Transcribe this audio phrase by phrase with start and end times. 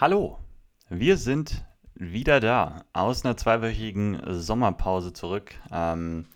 [0.00, 0.38] Hallo,
[0.88, 1.64] wir sind
[1.96, 5.56] wieder da aus einer zweiwöchigen Sommerpause zurück.
[5.72, 6.26] Ähm,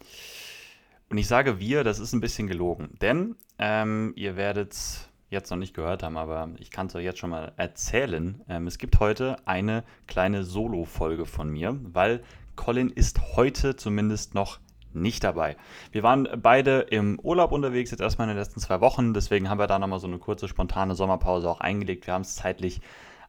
[1.08, 5.48] und ich sage wir, das ist ein bisschen gelogen, denn ähm, ihr werdet es jetzt
[5.50, 8.42] noch nicht gehört haben, aber ich kann es euch jetzt schon mal erzählen.
[8.48, 12.24] Ähm, es gibt heute eine kleine Solo-Folge von mir, weil
[12.56, 14.58] Colin ist heute zumindest noch
[14.92, 15.56] nicht dabei.
[15.92, 19.60] Wir waren beide im Urlaub unterwegs, jetzt erstmal in den letzten zwei Wochen, deswegen haben
[19.60, 22.08] wir da nochmal so eine kurze spontane Sommerpause auch eingelegt.
[22.08, 22.80] Wir haben es zeitlich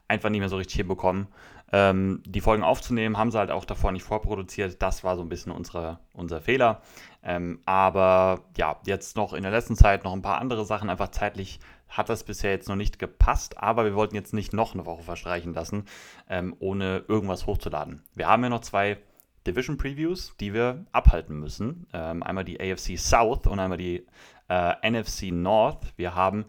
[0.08, 1.28] einfach nicht mehr so richtig hinbekommen.
[1.72, 4.80] Ähm, die Folgen aufzunehmen, haben sie halt auch davor nicht vorproduziert.
[4.80, 6.82] Das war so ein bisschen unsere, unser Fehler.
[7.22, 10.90] Ähm, aber ja, jetzt noch in der letzten Zeit noch ein paar andere Sachen.
[10.90, 14.74] Einfach zeitlich hat das bisher jetzt noch nicht gepasst, aber wir wollten jetzt nicht noch
[14.74, 15.84] eine Woche verstreichen lassen,
[16.28, 18.02] ähm, ohne irgendwas hochzuladen.
[18.14, 18.98] Wir haben ja noch zwei
[19.46, 21.86] Division Previews, die wir abhalten müssen.
[21.92, 24.06] Ähm, einmal die AFC South und einmal die
[24.48, 25.92] äh, NFC North.
[25.96, 26.46] Wir haben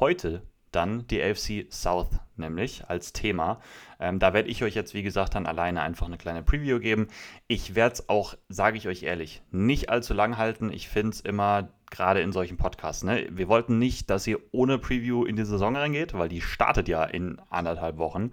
[0.00, 3.60] heute dann die AFC South nämlich als Thema.
[4.00, 7.08] Ähm, da werde ich euch jetzt, wie gesagt, dann alleine einfach eine kleine Preview geben.
[7.48, 10.70] Ich werde es auch, sage ich euch ehrlich, nicht allzu lang halten.
[10.72, 13.02] Ich finde es immer gerade in solchen Podcasts.
[13.02, 13.28] Ne?
[13.30, 17.04] Wir wollten nicht, dass ihr ohne Preview in die Saison reingeht, weil die startet ja
[17.04, 18.32] in anderthalb Wochen.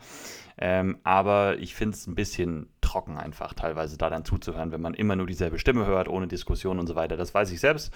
[0.58, 4.94] Ähm, aber ich finde es ein bisschen trocken einfach teilweise da dann zuzuhören, wenn man
[4.94, 7.17] immer nur dieselbe Stimme hört, ohne Diskussion und so weiter.
[7.17, 7.94] Das weiß ich selbst.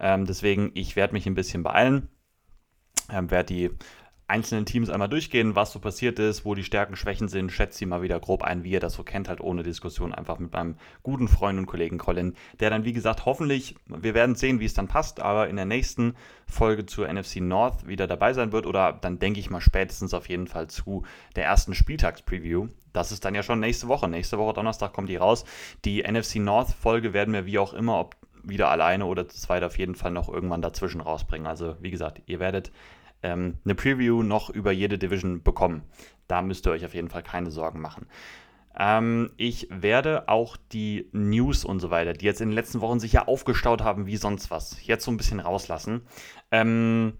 [0.00, 2.08] Ähm, deswegen, ich werde mich ein bisschen beeilen
[3.12, 3.70] ähm, werde die
[4.32, 7.86] einzelnen Teams einmal durchgehen, was so passiert ist, wo die Stärken, Schwächen sind, schätze sie
[7.86, 10.76] mal wieder grob ein, wie ihr das so kennt, halt ohne Diskussion, einfach mit meinem
[11.02, 14.72] guten Freund und Kollegen Colin, der dann, wie gesagt, hoffentlich, wir werden sehen, wie es
[14.72, 16.14] dann passt, aber in der nächsten
[16.46, 20.30] Folge zur NFC North wieder dabei sein wird oder dann denke ich mal spätestens auf
[20.30, 21.04] jeden Fall zu
[21.36, 22.68] der ersten Spieltags-Preview.
[22.94, 24.08] Das ist dann ja schon nächste Woche.
[24.08, 25.44] Nächste Woche Donnerstag kommt die raus.
[25.84, 29.78] Die NFC North-Folge werden wir wie auch immer, ob wieder alleine oder zu zweit auf
[29.78, 31.46] jeden Fall noch irgendwann dazwischen rausbringen.
[31.46, 32.72] Also wie gesagt, ihr werdet
[33.22, 35.82] ähm, eine Preview noch über jede Division bekommen.
[36.28, 38.06] Da müsst ihr euch auf jeden Fall keine Sorgen machen.
[38.78, 43.00] Ähm, ich werde auch die News und so weiter, die jetzt in den letzten Wochen
[43.00, 46.02] sich ja aufgestaut haben wie sonst was, jetzt so ein bisschen rauslassen.
[46.50, 47.14] Ähm,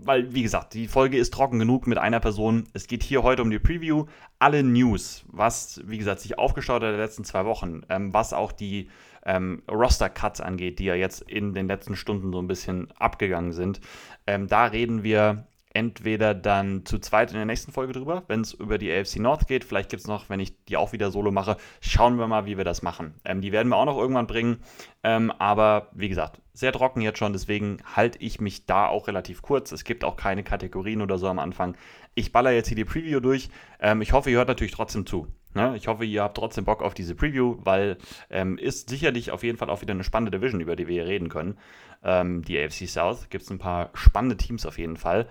[0.00, 2.68] weil, wie gesagt, die Folge ist trocken genug mit einer Person.
[2.72, 4.06] Es geht hier heute um die Preview.
[4.38, 8.32] Alle News, was, wie gesagt, sich aufgestaut hat in den letzten zwei Wochen, ähm, was
[8.32, 8.88] auch die
[9.28, 13.80] ähm, Roster-Cuts angeht, die ja jetzt in den letzten Stunden so ein bisschen abgegangen sind.
[14.26, 18.54] Ähm, da reden wir entweder dann zu zweit in der nächsten Folge drüber, wenn es
[18.54, 19.64] über die AFC North geht.
[19.64, 22.56] Vielleicht gibt es noch, wenn ich die auch wieder solo mache, schauen wir mal, wie
[22.56, 23.14] wir das machen.
[23.24, 24.62] Ähm, die werden wir auch noch irgendwann bringen.
[25.02, 29.42] Ähm, aber wie gesagt, sehr trocken jetzt schon, deswegen halte ich mich da auch relativ
[29.42, 29.70] kurz.
[29.70, 31.76] Es gibt auch keine Kategorien oder so am Anfang.
[32.14, 33.50] Ich baller jetzt hier die Preview durch.
[33.78, 35.28] Ähm, ich hoffe, ihr hört natürlich trotzdem zu.
[35.54, 35.76] Ne?
[35.76, 37.98] Ich hoffe, ihr habt trotzdem Bock auf diese Preview, weil
[38.30, 41.06] ähm, ist sicherlich auf jeden Fall auch wieder eine spannende Division, über die wir hier
[41.06, 41.58] reden können.
[42.02, 45.26] Ähm, die AFC South gibt es ein paar spannende Teams auf jeden Fall.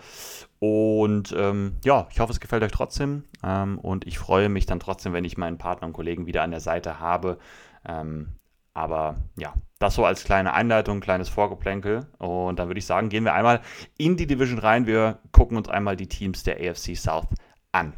[0.59, 3.23] Und ähm, ja, ich hoffe, es gefällt euch trotzdem.
[3.43, 6.51] Ähm, und ich freue mich dann trotzdem, wenn ich meinen Partner und Kollegen wieder an
[6.51, 7.37] der Seite habe.
[7.87, 8.29] Ähm,
[8.73, 12.05] aber ja, das so als kleine Einleitung, kleines Vorgeplänkel.
[12.19, 13.61] Und dann würde ich sagen, gehen wir einmal
[13.97, 14.85] in die Division rein.
[14.85, 17.27] Wir gucken uns einmal die Teams der AFC South
[17.71, 17.93] an.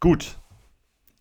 [0.00, 0.38] Gut.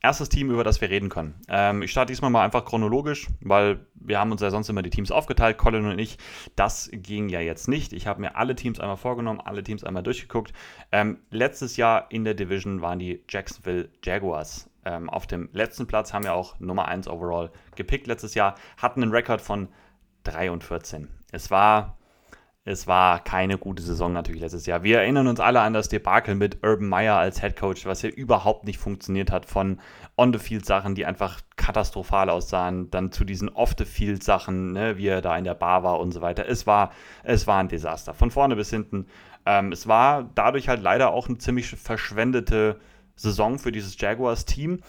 [0.01, 1.41] Erstes Team, über das wir reden können.
[1.47, 4.91] Ähm, ich starte diesmal mal einfach chronologisch, weil wir haben uns ja sonst immer die
[4.91, 6.19] Teams aufgeteilt, Colin und ich.
[6.55, 7.91] Das ging ja jetzt nicht.
[7.91, 10.53] Ich habe mir alle Teams einmal vorgenommen, alle Teams einmal durchgeguckt.
[10.91, 14.69] Ähm, letztes Jahr in der Division waren die Jacksonville Jaguars.
[14.83, 19.01] Ähm, auf dem letzten Platz haben wir auch Nummer 1 overall gepickt letztes Jahr, hatten
[19.01, 19.69] einen Rekord von
[20.25, 21.07] 3 und 14.
[21.31, 21.97] Es war
[22.67, 24.81] es war keine gute Saison natürlich letztes Jahr.
[24.81, 28.09] Wir erinnern uns alle an das Debakel mit Urban Meyer als Head Coach, was ja
[28.09, 29.79] überhaupt nicht funktioniert hat, von
[30.17, 35.53] On-the-Field-Sachen, die einfach katastrophal aussahen, dann zu diesen Off-the-Field-Sachen, ne, wie er da in der
[35.53, 36.47] Bar war und so weiter.
[36.47, 36.91] Es war,
[37.23, 39.05] es war ein Desaster, von vorne bis hinten.
[39.45, 42.79] Ähm, es war dadurch halt leider auch eine ziemlich verschwendete
[43.15, 44.79] Saison für dieses Jaguars-Team,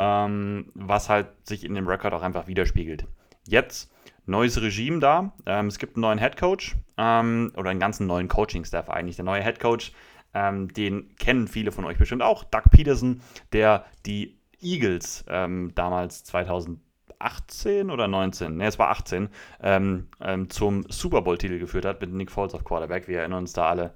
[0.00, 3.06] ähm, was halt sich in dem Rekord auch einfach widerspiegelt.
[3.46, 3.88] Jetzt
[4.26, 5.32] neues Regime da.
[5.46, 9.16] Ähm, es gibt einen neuen Head Coach ähm, oder einen ganzen neuen Coaching-Staff eigentlich.
[9.16, 9.92] Der neue Head Coach,
[10.34, 12.44] ähm, den kennen viele von euch bestimmt auch.
[12.44, 19.30] Doug Peterson, der die Eagles ähm, damals 2018 oder 19, ne, es war 18,
[19.62, 23.08] ähm, ähm, zum Super Bowl-Titel geführt hat mit Nick Foles auf Quarterback.
[23.08, 23.94] Wir erinnern uns da alle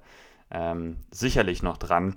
[1.11, 2.15] sicherlich noch dran.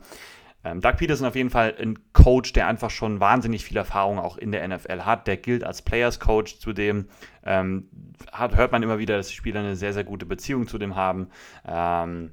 [0.65, 4.37] Ähm, Doug Peterson auf jeden Fall ein Coach, der einfach schon wahnsinnig viel Erfahrung auch
[4.37, 5.27] in der NFL hat.
[5.27, 7.09] Der gilt als Players Coach, zudem
[7.45, 7.89] ähm,
[8.33, 10.97] hat, hört man immer wieder, dass die Spieler eine sehr, sehr gute Beziehung zu dem
[10.97, 11.29] haben.
[11.67, 12.33] Ähm,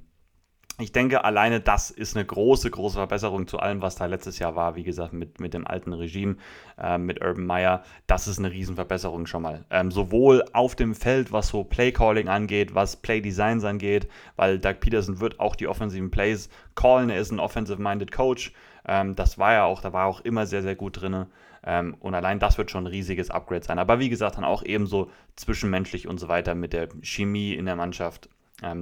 [0.77, 4.55] ich denke, alleine das ist eine große, große Verbesserung zu allem, was da letztes Jahr
[4.55, 4.75] war.
[4.75, 6.35] Wie gesagt, mit, mit dem alten Regime,
[6.77, 7.83] äh, mit Urban Meyer.
[8.07, 9.63] Das ist eine Riesenverbesserung schon mal.
[9.69, 15.21] Ähm, sowohl auf dem Feld, was so Play-Calling angeht, was Play-Designs angeht, weil Doug Peterson
[15.21, 17.09] wird auch die offensiven Plays callen.
[17.09, 18.51] Er ist ein offensive-minded Coach.
[18.85, 21.25] Ähm, das war ja auch, da war auch immer sehr, sehr gut drin.
[21.65, 23.79] Ähm, und allein das wird schon ein riesiges Upgrade sein.
[23.79, 27.77] Aber wie gesagt, dann auch ebenso zwischenmenschlich und so weiter mit der Chemie in der
[27.77, 28.29] Mannschaft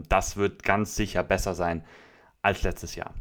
[0.10, 1.84] das wird ganz sicher besser sein
[2.42, 3.14] als letztes Jahr.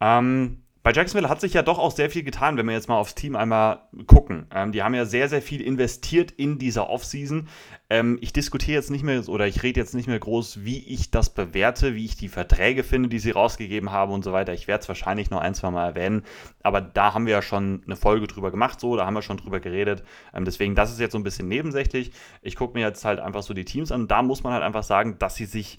[0.00, 2.96] Ähm, bei Jacksonville hat sich ja doch auch sehr viel getan, wenn wir jetzt mal
[2.96, 4.46] aufs Team einmal gucken.
[4.54, 7.48] Ähm, die haben ja sehr, sehr viel investiert in dieser Offseason.
[7.90, 11.10] Ähm, ich diskutiere jetzt nicht mehr oder ich rede jetzt nicht mehr groß, wie ich
[11.10, 14.54] das bewerte, wie ich die Verträge finde, die sie rausgegeben haben und so weiter.
[14.54, 16.24] Ich werde es wahrscheinlich noch ein, zwei Mal erwähnen,
[16.62, 19.36] aber da haben wir ja schon eine Folge drüber gemacht, so, da haben wir schon
[19.36, 20.02] drüber geredet.
[20.32, 22.12] Ähm, deswegen, das ist jetzt so ein bisschen nebensächlich.
[22.40, 24.08] Ich gucke mir jetzt halt einfach so die Teams an.
[24.08, 25.78] Da muss man halt einfach sagen, dass sie sich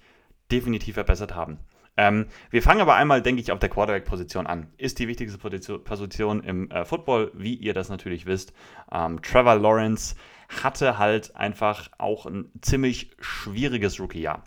[0.52, 1.58] definitiv verbessert haben.
[2.02, 4.66] Ähm, wir fangen aber einmal, denke ich, auf der Quarterback-Position an.
[4.78, 8.54] Ist die wichtigste Position im äh, Football, wie ihr das natürlich wisst.
[8.92, 10.16] Ähm, Trevor Lawrence
[10.64, 14.44] hatte halt einfach auch ein ziemlich schwieriges Rookie-Jahr.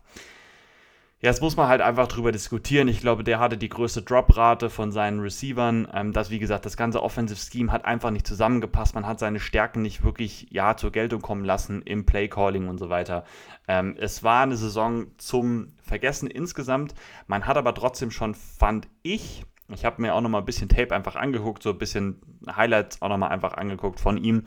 [1.25, 2.87] Jetzt muss man halt einfach drüber diskutieren.
[2.87, 5.88] Ich glaube, der hatte die größte Drop-Rate von seinen Receivern.
[5.91, 8.94] Ähm, das, wie gesagt, das ganze Offensive Scheme hat einfach nicht zusammengepasst.
[8.94, 12.91] Man hat seine Stärken nicht wirklich ja, zur Geltung kommen lassen im Play-Calling und so
[12.91, 13.25] weiter.
[13.67, 16.94] Ähm, es war eine Saison zum Vergessen insgesamt.
[17.27, 20.94] Man hat aber trotzdem schon, fand ich, ich habe mir auch nochmal ein bisschen Tape
[20.94, 22.20] einfach angeguckt, so ein bisschen
[22.55, 24.44] Highlights auch nochmal einfach angeguckt von ihm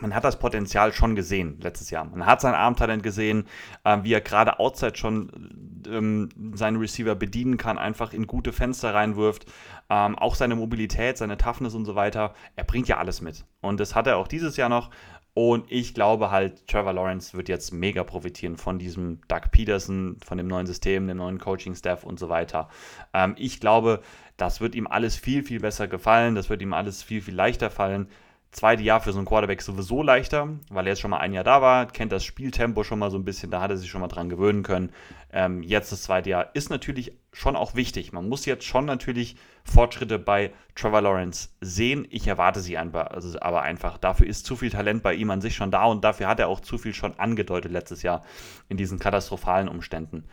[0.00, 2.04] man hat das Potenzial schon gesehen letztes Jahr.
[2.04, 3.46] Man hat sein Armtalent gesehen,
[3.84, 8.92] äh, wie er gerade outside schon ähm, seine Receiver bedienen kann, einfach in gute Fenster
[8.92, 9.46] reinwirft.
[9.88, 12.34] Ähm, auch seine Mobilität, seine Toughness und so weiter.
[12.56, 13.44] Er bringt ja alles mit.
[13.60, 14.90] Und das hat er auch dieses Jahr noch.
[15.32, 20.38] Und ich glaube halt, Trevor Lawrence wird jetzt mega profitieren von diesem Doug Peterson, von
[20.38, 22.68] dem neuen System, dem neuen Coaching-Staff und so weiter.
[23.12, 24.00] Ähm, ich glaube,
[24.36, 26.34] das wird ihm alles viel, viel besser gefallen.
[26.34, 28.08] Das wird ihm alles viel, viel leichter fallen
[28.54, 31.44] zweite Jahr für so einen Quarterback sowieso leichter, weil er jetzt schon mal ein Jahr
[31.44, 34.00] da war, kennt das Spieltempo schon mal so ein bisschen, da hat er sich schon
[34.00, 34.90] mal dran gewöhnen können.
[35.32, 38.12] Ähm, jetzt das zweite Jahr ist natürlich schon auch wichtig.
[38.12, 42.06] Man muss jetzt schon natürlich Fortschritte bei Trevor Lawrence sehen.
[42.10, 43.98] Ich erwarte sie einfach, also aber einfach.
[43.98, 46.48] Dafür ist zu viel Talent bei ihm an sich schon da und dafür hat er
[46.48, 48.22] auch zu viel schon angedeutet letztes Jahr
[48.68, 50.24] in diesen katastrophalen Umständen.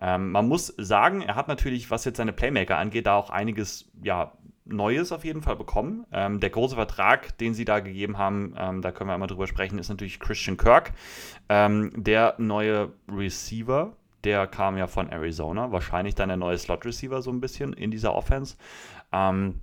[0.00, 3.90] Ähm, man muss sagen, er hat natürlich, was jetzt seine Playmaker angeht, da auch einiges
[4.00, 4.32] ja,
[4.64, 6.06] Neues auf jeden Fall bekommen.
[6.10, 9.46] Ähm, der große Vertrag, den sie da gegeben haben, ähm, da können wir einmal drüber
[9.46, 10.92] sprechen, ist natürlich Christian Kirk.
[11.48, 13.92] Ähm, der neue Receiver,
[14.24, 18.14] der kam ja von Arizona, wahrscheinlich dann der neue Slot-Receiver so ein bisschen in dieser
[18.14, 18.56] Offense.
[19.12, 19.60] Ähm,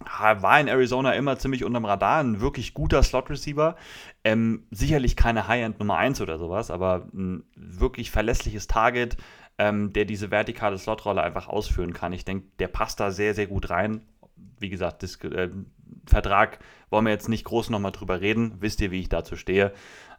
[0.00, 3.76] war in Arizona immer ziemlich unterm Radar, ein wirklich guter Slot-Receiver.
[4.24, 9.16] Ähm, sicherlich keine High-End Nummer 1 oder sowas, aber ein wirklich verlässliches Target,
[9.58, 12.12] ähm, der diese vertikale Slotrolle einfach ausführen kann.
[12.12, 14.02] Ich denke, der passt da sehr, sehr gut rein
[14.58, 15.50] wie gesagt, das, äh,
[16.06, 16.58] Vertrag
[16.90, 18.56] wollen wir jetzt nicht groß nochmal drüber reden.
[18.60, 19.72] Wisst ihr, wie ich dazu stehe.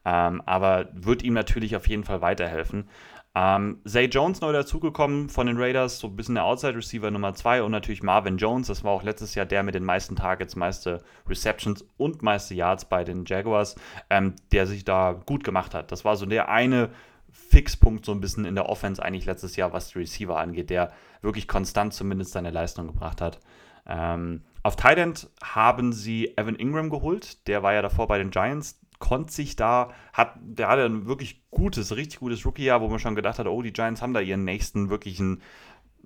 [0.05, 2.89] Ähm, aber wird ihm natürlich auf jeden Fall weiterhelfen.
[3.35, 7.35] Ähm, Zay Jones neu dazugekommen von den Raiders, so ein bisschen der Outside Receiver Nummer
[7.35, 10.55] 2 und natürlich Marvin Jones, das war auch letztes Jahr der mit den meisten Targets,
[10.55, 13.75] meiste Receptions und meiste Yards bei den Jaguars,
[14.09, 15.91] ähm, der sich da gut gemacht hat.
[15.91, 16.89] Das war so der eine
[17.29, 20.91] Fixpunkt so ein bisschen in der Offense eigentlich letztes Jahr, was die Receiver angeht, der
[21.21, 23.39] wirklich konstant zumindest seine Leistung gebracht hat.
[23.87, 27.47] Ähm, auf Thailand haben sie Evan Ingram geholt.
[27.47, 28.79] Der war ja davor bei den Giants.
[28.99, 33.15] Konnte sich da, hat, der hatte ein wirklich gutes, richtig gutes Rookie-Jahr, wo man schon
[33.15, 35.41] gedacht hat, oh, die Giants haben da ihren nächsten wirklichen,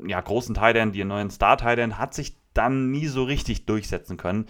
[0.06, 4.46] ja, großen Titan, ihren neuen Star-Titan, hat sich dann nie so richtig durchsetzen können.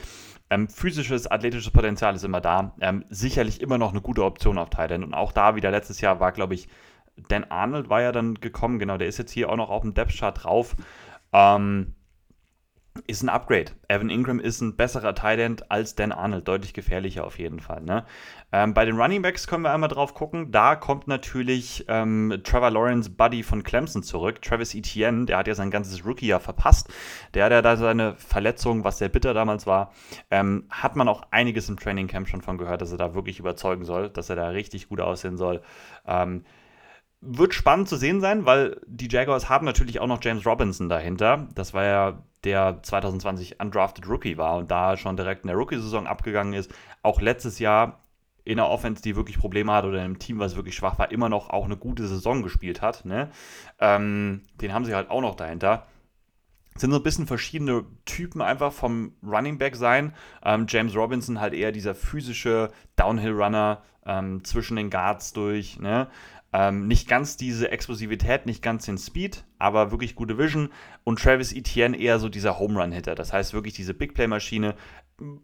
[0.49, 2.75] Ähm, physisches, athletisches Potenzial ist immer da.
[2.81, 5.03] Ähm, sicherlich immer noch eine gute Option auf Titan.
[5.03, 6.67] Und auch da wieder letztes Jahr war, glaube ich,
[7.29, 8.79] Dan Arnold war ja dann gekommen.
[8.79, 10.75] Genau, der ist jetzt hier auch noch auf dem Depth-Chart drauf.
[11.31, 11.93] Ähm,
[13.07, 13.71] ist ein Upgrade.
[13.87, 17.81] Evan Ingram ist ein besserer Tight als Dan Arnold, deutlich gefährlicher auf jeden Fall.
[17.81, 18.05] Ne?
[18.51, 20.51] Ähm, bei den Running Backs können wir einmal drauf gucken.
[20.51, 24.41] Da kommt natürlich ähm, Trevor Lawrence Buddy von Clemson zurück.
[24.41, 26.89] Travis Etienne, der hat ja sein ganzes Rookie-Jahr verpasst.
[27.33, 29.93] Der hat ja da seine Verletzung, was sehr bitter damals war.
[30.29, 33.39] Ähm, hat man auch einiges im Training Camp schon von gehört, dass er da wirklich
[33.39, 35.61] überzeugen soll, dass er da richtig gut aussehen soll.
[36.05, 36.43] Ähm,
[37.21, 41.47] wird spannend zu sehen sein, weil die Jaguars haben natürlich auch noch James Robinson dahinter.
[41.53, 46.07] Das war ja der 2020 undrafted Rookie war und da schon direkt in der Rookie-Saison
[46.07, 46.73] abgegangen ist.
[47.03, 48.01] Auch letztes Jahr
[48.43, 51.11] in der Offense, die wirklich Probleme hat oder in einem Team, was wirklich schwach war,
[51.11, 53.05] immer noch auch eine gute Saison gespielt hat.
[53.05, 53.29] Ne?
[53.79, 55.85] Ähm, den haben sie halt auch noch dahinter.
[56.75, 60.13] sind so ein bisschen verschiedene Typen einfach vom Running Back sein.
[60.43, 65.79] Ähm, James Robinson halt eher dieser physische Downhill-Runner ähm, zwischen den Guards durch.
[65.79, 66.07] Ne?
[66.53, 70.69] Ähm, nicht ganz diese Explosivität, nicht ganz den Speed, aber wirklich gute Vision.
[71.03, 73.15] Und Travis Etienne eher so dieser Home Run-Hitter.
[73.15, 74.75] Das heißt wirklich diese Big Play-Maschine,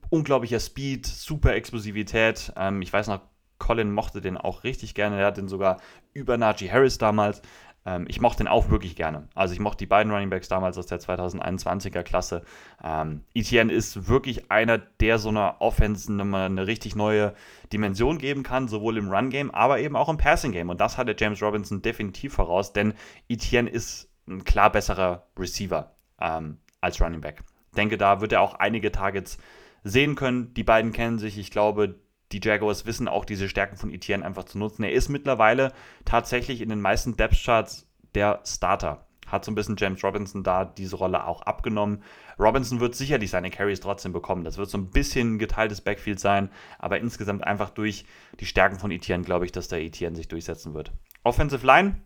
[0.10, 2.52] unglaublicher Speed, super Explosivität.
[2.58, 3.22] Ähm, ich weiß noch,
[3.58, 5.20] Colin mochte den auch richtig gerne.
[5.20, 5.80] Er hat den sogar
[6.14, 7.42] über Najee Harris damals.
[7.88, 9.30] Ähm, ich mochte den auch wirklich gerne.
[9.34, 12.44] Also ich mochte die beiden Running Backs damals aus der 2021er Klasse.
[12.84, 17.34] Ähm, Etienne ist wirklich einer, der so einer Offense eine, eine richtig neue
[17.72, 20.70] Dimension geben kann, sowohl im Run-Game, aber eben auch im Passing-Game.
[20.70, 22.94] Und das hat der James Robinson definitiv voraus, denn
[23.30, 27.42] Etienne ist ein klar besserer Receiver ähm, als Running Back.
[27.72, 29.38] Ich denke, da wird er auch einige Targets
[29.84, 30.54] sehen können.
[30.56, 31.38] Die beiden kennen sich.
[31.38, 31.96] Ich glaube,
[32.32, 34.84] die Jaguars wissen auch diese Stärken von Etienne einfach zu nutzen.
[34.84, 35.74] Er ist mittlerweile
[36.06, 39.06] tatsächlich in den meisten Depth Charts der Starter.
[39.28, 42.02] Hat so ein bisschen James Robinson da diese Rolle auch abgenommen.
[42.40, 44.44] Robinson wird sicherlich seine Carries trotzdem bekommen.
[44.44, 48.06] Das wird so ein bisschen geteiltes Backfield sein, aber insgesamt einfach durch
[48.40, 50.94] die Stärken von Etienne glaube ich, dass der Etienne sich durchsetzen wird.
[51.24, 52.02] Offensive Line,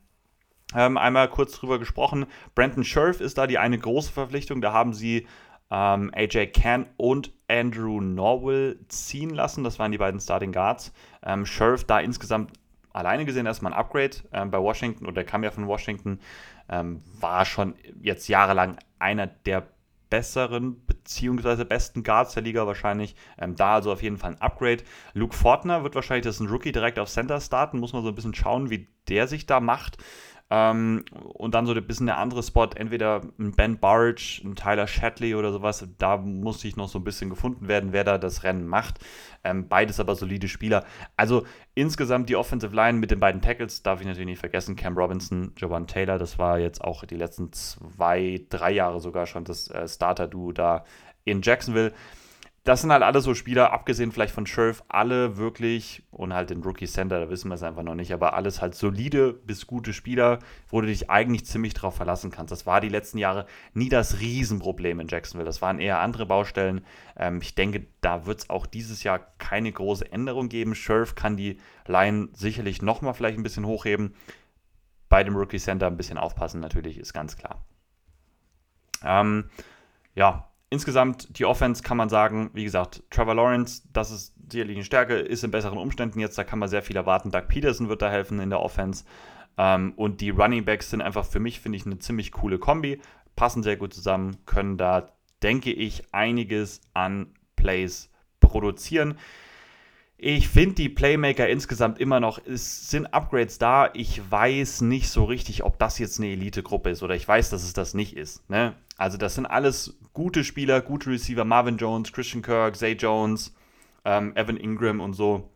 [0.74, 2.25] ähm, einmal kurz drüber gesprochen.
[2.56, 4.62] Brandon Scherf ist da die eine große Verpflichtung.
[4.62, 5.28] Da haben sie
[5.72, 9.63] ähm, AJ Can und Andrew Norwell ziehen lassen.
[9.63, 10.94] Das waren die beiden Starting Guards.
[11.24, 12.51] Ähm, Sheriff da insgesamt
[12.94, 16.20] alleine gesehen erstmal ein Upgrade ähm, bei Washington oder kam ja von Washington.
[16.70, 19.68] Ähm, war schon jetzt jahrelang einer der
[20.10, 23.16] besseren beziehungsweise besten Guards der Liga wahrscheinlich.
[23.40, 24.84] Ähm, da also auf jeden Fall ein Upgrade.
[25.13, 27.80] Luke Fortner wird wahrscheinlich das ist ein Rookie direkt auf Center starten.
[27.80, 29.98] Muss man so ein bisschen schauen, wie der sich da macht.
[30.53, 34.86] Ähm, und dann so ein bisschen der andere Spot, entweder ein Ben Burridge, ein Tyler
[34.86, 35.88] Shatley oder sowas.
[35.98, 39.00] Da muss sich noch so ein bisschen gefunden werden, wer da das Rennen macht.
[39.46, 40.84] Ähm, beides aber solide Spieler.
[41.15, 44.75] Also insgesamt die Offensive Line mit den beiden Tackles darf ich natürlich nicht vergessen.
[44.75, 49.46] Cam Robinson, Jovan Taylor, das war jetzt auch die letzten zwei, drei Jahre sogar schon
[49.46, 50.84] das äh, Starter-Duo da
[51.24, 51.93] in Jacksonville
[52.63, 56.62] das sind halt alle so Spieler, abgesehen vielleicht von Sheriff, alle wirklich, und halt den
[56.62, 59.94] Rookie Center, da wissen wir es einfach noch nicht, aber alles halt solide bis gute
[59.94, 60.38] Spieler,
[60.70, 62.51] wo du dich eigentlich ziemlich drauf verlassen kannst.
[62.51, 65.46] Das war die letzten Jahre nie das Riesenproblem in Jacksonville.
[65.46, 66.86] Das waren eher andere Baustellen.
[67.18, 70.75] Ähm, ich denke, da wird es auch dieses Jahr keine große Änderung geben.
[70.75, 74.13] Sheriff kann die Line sicherlich nochmal vielleicht ein bisschen hochheben.
[75.10, 77.65] Bei dem Rookie Center ein bisschen aufpassen, natürlich, ist ganz klar.
[79.03, 79.50] Ähm,
[80.13, 84.86] ja, insgesamt die Offense kann man sagen, wie gesagt, Trevor Lawrence, das ist sicherlich eine
[84.86, 87.30] Stärke, ist in besseren Umständen jetzt, da kann man sehr viel erwarten.
[87.30, 89.04] Doug Peterson wird da helfen in der Offense.
[89.58, 93.00] Ähm, und die Running Backs sind einfach für mich, finde ich, eine ziemlich coole Kombi,
[93.36, 95.12] passen sehr gut zusammen, können da,
[95.44, 98.10] denke ich, einiges an Plays
[98.40, 99.18] produzieren.
[100.24, 103.90] Ich finde die Playmaker insgesamt immer noch, es sind Upgrades da.
[103.94, 107.63] Ich weiß nicht so richtig, ob das jetzt eine Elite-Gruppe ist oder ich weiß, dass
[107.63, 108.48] es das nicht ist.
[108.48, 108.75] Ne?
[108.98, 111.44] Also das sind alles gute Spieler, gute Receiver.
[111.44, 113.56] Marvin Jones, Christian Kirk, Zay Jones,
[114.06, 115.50] ähm, Evan Ingram und so.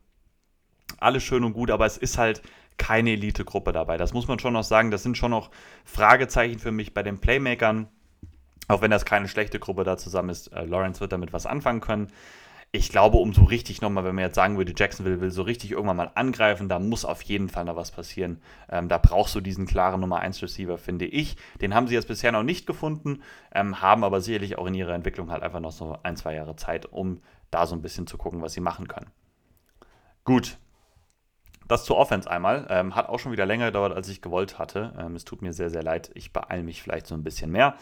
[0.98, 2.42] Alles schön und gut, aber es ist halt
[2.78, 3.98] keine Elite-Gruppe dabei.
[3.98, 4.90] Das muss man schon noch sagen.
[4.90, 5.52] Das sind schon noch
[5.84, 7.88] Fragezeichen für mich bei den Playmakern.
[8.68, 10.48] Auch wenn das keine schlechte Gruppe da zusammen ist.
[10.48, 12.12] Äh, Lawrence wird damit was anfangen können
[12.76, 15.72] ich glaube, um so richtig nochmal, wenn man jetzt sagen würde, Jacksonville will so richtig
[15.72, 18.42] irgendwann mal angreifen, da muss auf jeden Fall noch was passieren.
[18.70, 21.38] Ähm, da brauchst du diesen klaren Nummer 1 Receiver, finde ich.
[21.62, 23.22] Den haben sie jetzt bisher noch nicht gefunden,
[23.54, 26.56] ähm, haben aber sicherlich auch in ihrer Entwicklung halt einfach noch so ein, zwei Jahre
[26.58, 29.10] Zeit, um da so ein bisschen zu gucken, was sie machen können.
[30.26, 30.58] Gut.
[31.68, 32.68] Das zur Offense einmal.
[32.70, 34.94] Ähm, hat auch schon wieder länger gedauert, als ich gewollt hatte.
[35.00, 36.12] Ähm, es tut mir sehr, sehr leid.
[36.14, 37.76] Ich beeile mich vielleicht so ein bisschen mehr.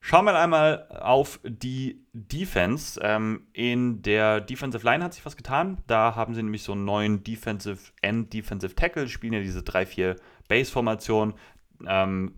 [0.00, 3.00] Schauen wir einmal auf die Defense.
[3.02, 5.78] Ähm, in der Defensive Line hat sich was getan.
[5.86, 10.16] Da haben sie nämlich so einen neuen Defensive End, Defensive Tackle, spielen ja diese 3-4
[10.48, 11.34] Base-Formation.
[11.86, 12.34] Ähm,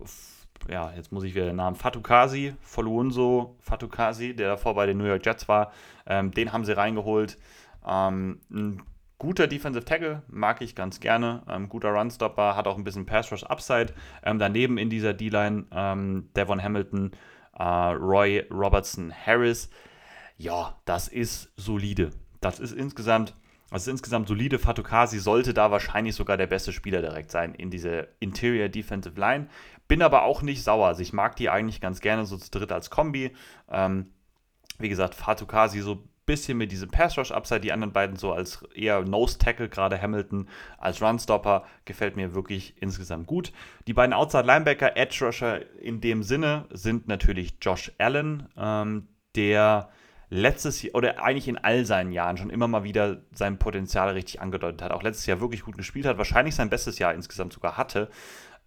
[0.67, 5.05] ja, jetzt muss ich wieder den Namen Fatukasi, Foluunso Fatukasi, der davor bei den New
[5.05, 5.71] York Jets war.
[6.05, 7.37] Ähm, den haben sie reingeholt.
[7.85, 8.81] Ähm, ein
[9.19, 11.43] guter Defensive Tackle, mag ich ganz gerne.
[11.47, 13.93] Ähm, guter Runstopper, hat auch ein bisschen Pass Rush Upside.
[14.23, 17.11] Ähm, daneben in dieser D-Line ähm, Devon Hamilton
[17.59, 19.69] äh, Roy Robertson Harris.
[20.37, 22.11] Ja, das ist solide.
[22.41, 23.35] Das ist insgesamt,
[23.69, 24.57] das ist insgesamt solide.
[24.57, 29.49] Fatukasi sollte da wahrscheinlich sogar der beste Spieler direkt sein in dieser Interior Defensive Line.
[29.87, 30.87] Bin aber auch nicht sauer.
[30.87, 33.35] Also ich mag die eigentlich ganz gerne so zu dritt als Kombi.
[33.69, 34.07] Ähm,
[34.77, 38.63] wie gesagt, Fatukasi so bisschen mit diesem Pass Rush Upside, die anderen beiden so als
[38.75, 43.51] eher Nose Tackle, gerade Hamilton als Runstopper, gefällt mir wirklich insgesamt gut.
[43.87, 49.89] Die beiden Outside Linebacker, Edge Rusher in dem Sinne sind natürlich Josh Allen, ähm, der
[50.29, 54.39] letztes Jahr oder eigentlich in all seinen Jahren schon immer mal wieder sein Potenzial richtig
[54.39, 54.91] angedeutet hat.
[54.91, 58.07] Auch letztes Jahr wirklich gut gespielt hat, wahrscheinlich sein bestes Jahr insgesamt sogar hatte.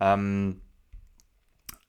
[0.00, 0.62] Ähm,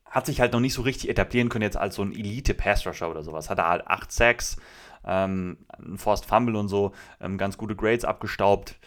[0.05, 3.23] hat sich halt noch nicht so richtig etablieren können jetzt als so ein Elite-Pass-Rusher oder
[3.23, 3.49] sowas.
[3.49, 4.57] Hat er halt 8 Sacks,
[5.05, 8.79] ähm, ein Forced Fumble und so, ähm, ganz gute Grades abgestaubt.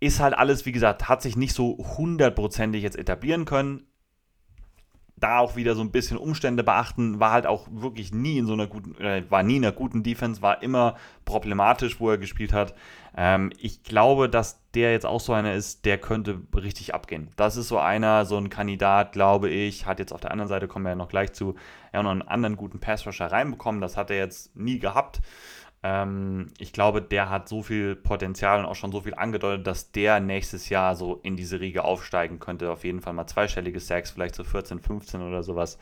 [0.00, 3.86] ist halt alles, wie gesagt, hat sich nicht so hundertprozentig jetzt etablieren können.
[5.16, 8.52] Da auch wieder so ein bisschen Umstände beachten, war halt auch wirklich nie in so
[8.52, 12.52] einer guten, äh, war nie in einer guten Defense, war immer problematisch, wo er gespielt
[12.52, 12.74] hat.
[13.16, 17.30] Ähm, ich glaube, dass der jetzt auch so einer ist, der könnte richtig abgehen.
[17.36, 20.66] Das ist so einer, so ein Kandidat, glaube ich, hat jetzt auf der anderen Seite,
[20.66, 21.54] kommen wir ja noch gleich zu,
[21.92, 23.80] ja noch einen anderen guten Pass-Rusher reinbekommen.
[23.80, 25.20] Das hat er jetzt nie gehabt.
[25.86, 29.92] Ähm, ich glaube, der hat so viel Potenzial und auch schon so viel angedeutet, dass
[29.92, 32.72] der nächstes Jahr so in diese Riege aufsteigen könnte.
[32.72, 35.78] Auf jeden Fall mal zweistellige Sacks, vielleicht so 14, 15 oder sowas.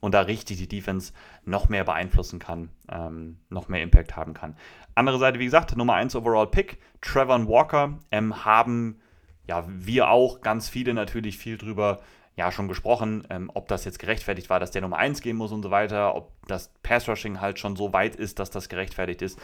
[0.00, 1.12] Und da richtig die Defense
[1.44, 4.56] noch mehr beeinflussen kann, ähm, noch mehr Impact haben kann.
[4.96, 9.00] Andere Seite, wie gesagt, Nummer 1 Overall Pick, Trevor Walker, ähm, haben
[9.46, 12.00] ja wir auch ganz viele natürlich viel drüber
[12.36, 15.52] ja schon gesprochen, ähm, ob das jetzt gerechtfertigt war, dass der Nummer 1 gehen muss
[15.52, 19.38] und so weiter, ob das Pass-Rushing halt schon so weit ist, dass das gerechtfertigt ist.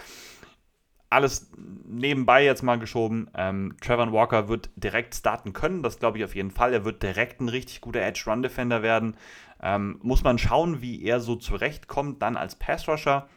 [1.09, 1.50] Alles
[1.85, 3.28] nebenbei jetzt mal geschoben.
[3.35, 6.73] Ähm, Trevor Walker wird direkt starten können, das glaube ich auf jeden Fall.
[6.73, 9.16] Er wird direkt ein richtig guter Edge-Run-Defender werden.
[9.62, 13.28] Ähm, muss man schauen, wie er so zurechtkommt, dann als Pass-Rusher.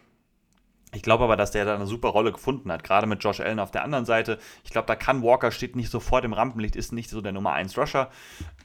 [0.93, 3.59] Ich glaube aber, dass der da eine super Rolle gefunden hat, gerade mit Josh Allen
[3.59, 4.38] auf der anderen Seite.
[4.63, 7.53] Ich glaube, da kann Walker steht nicht sofort im Rampenlicht, ist nicht so der Nummer
[7.53, 8.09] 1 Rusher.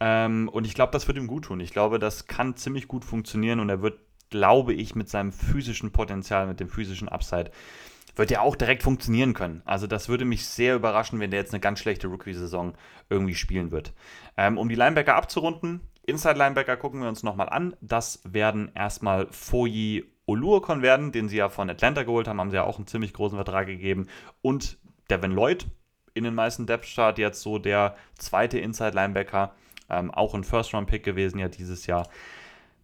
[0.01, 1.61] Ähm, und ich glaube, das wird ihm gut tun.
[1.61, 3.99] Ich glaube, das kann ziemlich gut funktionieren und er wird,
[4.31, 7.51] glaube ich, mit seinem physischen Potenzial, mit dem physischen Upside,
[8.15, 9.63] wird er auch direkt funktionieren können.
[9.65, 12.75] Also das würde mich sehr überraschen, wenn der jetzt eine ganz schlechte Rookie-Saison
[13.09, 13.95] irgendwie spielen wird.
[14.37, 17.77] Ähm, um die Linebacker abzurunden, Inside-Linebacker gucken wir uns nochmal an.
[17.81, 22.57] Das werden erstmal Foyi Oluokon werden, den sie ja von Atlanta geholt haben, haben sie
[22.57, 24.07] ja auch einen ziemlich großen Vertrag gegeben.
[24.43, 24.79] Und
[25.11, 25.67] Devin Lloyd
[26.13, 29.55] in den meisten Depth-Chart jetzt so der zweite Inside-Linebacker,
[29.89, 32.09] ähm, auch ein First-Round-Pick gewesen ja dieses Jahr.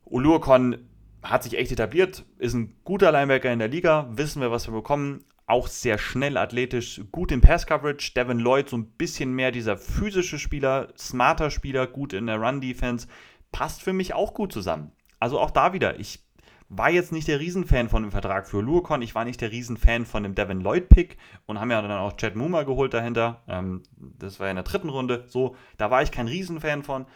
[0.06, 0.88] Oluokon
[1.22, 4.74] hat sich echt etabliert, ist ein guter Linebacker in der Liga, wissen wir, was wir
[4.74, 5.24] bekommen.
[5.46, 8.12] Auch sehr schnell, athletisch, gut im Pass-Coverage.
[8.14, 13.06] Devin Lloyd so ein bisschen mehr dieser physische Spieler, smarter Spieler, gut in der Run-Defense.
[13.52, 14.92] Passt für mich auch gut zusammen.
[15.20, 16.24] Also auch da wieder, ich
[16.68, 19.02] war jetzt nicht der Riesenfan von dem Vertrag für Luokon.
[19.02, 22.36] Ich war nicht der Riesenfan von dem Devin Lloyd-Pick und haben ja dann auch Chad
[22.36, 23.42] Muma geholt dahinter.
[23.48, 25.24] Ähm, das war ja in der dritten Runde.
[25.28, 27.06] So, da war ich kein Riesenfan von.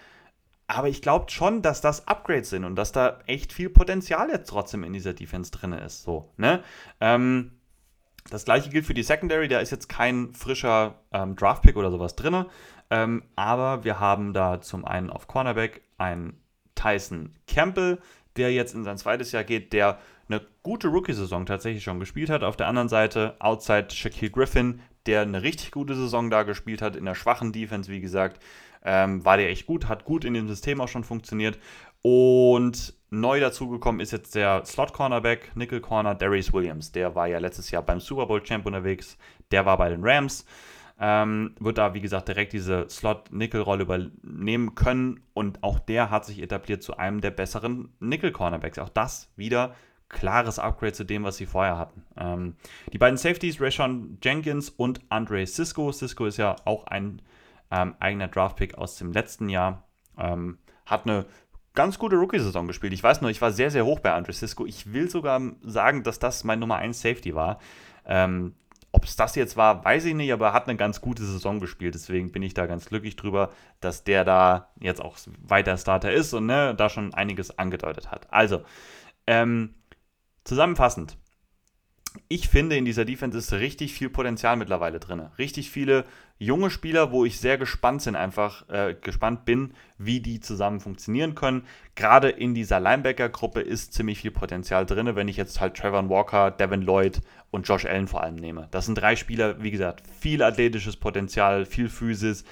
[0.66, 4.50] Aber ich glaube schon, dass das Upgrades sind und dass da echt viel Potenzial jetzt
[4.50, 6.02] trotzdem in dieser Defense drin ist.
[6.02, 6.62] So, ne?
[7.00, 7.52] Ähm,
[8.30, 9.48] das gleiche gilt für die Secondary.
[9.48, 12.44] Da ist jetzt kein frischer ähm, Draft-Pick oder sowas drin.
[12.90, 16.38] Ähm, aber wir haben da zum einen auf Cornerback einen
[16.74, 17.98] Tyson Campbell,
[18.38, 19.98] der jetzt in sein zweites Jahr geht, der
[20.28, 22.42] eine gute Rookie-Saison tatsächlich schon gespielt hat.
[22.42, 26.96] Auf der anderen Seite outside Shaquille Griffin, der eine richtig gute Saison da gespielt hat,
[26.96, 28.42] in der schwachen Defense, wie gesagt,
[28.84, 31.58] ähm, war der echt gut, hat gut in dem System auch schon funktioniert.
[32.02, 36.92] Und neu dazugekommen ist jetzt der Slot-Cornerback, Nickel-Corner, Darius Williams.
[36.92, 39.16] Der war ja letztes Jahr beim Super Bowl-Champ unterwegs.
[39.50, 40.44] Der war bei den Rams
[41.00, 45.20] ähm, wird da, wie gesagt, direkt diese Slot-Nickel-Rolle übernehmen können.
[45.32, 48.78] Und auch der hat sich etabliert zu einem der besseren Nickel-Cornerbacks.
[48.78, 49.74] Auch das wieder
[50.08, 52.02] klares Upgrade zu dem, was sie vorher hatten.
[52.16, 52.56] Ähm,
[52.92, 55.92] die beiden Safeties, Rashawn Jenkins und Andre Cisco.
[55.92, 57.22] Cisco ist ja auch ein
[57.70, 59.84] ähm, eigener Draftpick aus dem letzten Jahr.
[60.16, 61.26] Ähm, hat eine
[61.74, 62.92] ganz gute Rookie-Saison gespielt.
[62.92, 64.66] Ich weiß nur, ich war sehr, sehr hoch bei Andre Cisco.
[64.66, 67.60] Ich will sogar sagen, dass das mein Nummer 1 Safety war.
[68.04, 68.54] Ähm,
[68.92, 71.60] ob es das jetzt war, weiß ich nicht, aber er hat eine ganz gute Saison
[71.60, 71.94] gespielt.
[71.94, 76.32] Deswegen bin ich da ganz glücklich drüber, dass der da jetzt auch weiter Starter ist
[76.32, 78.32] und ne, da schon einiges angedeutet hat.
[78.32, 78.62] Also,
[79.26, 79.74] ähm,
[80.44, 81.18] zusammenfassend.
[82.28, 85.20] Ich finde, in dieser Defense ist richtig viel Potenzial mittlerweile drin.
[85.38, 86.04] Richtig viele
[86.38, 91.34] junge Spieler, wo ich sehr gespannt sind, einfach äh, gespannt bin, wie die zusammen funktionieren
[91.34, 91.64] können.
[91.94, 96.50] Gerade in dieser Linebacker-Gruppe ist ziemlich viel Potenzial drin, wenn ich jetzt halt Trevor Walker,
[96.50, 98.68] Devin Lloyd und Josh Allen vor allem nehme.
[98.70, 102.44] Das sind drei Spieler, wie gesagt, viel athletisches Potenzial, viel Physis.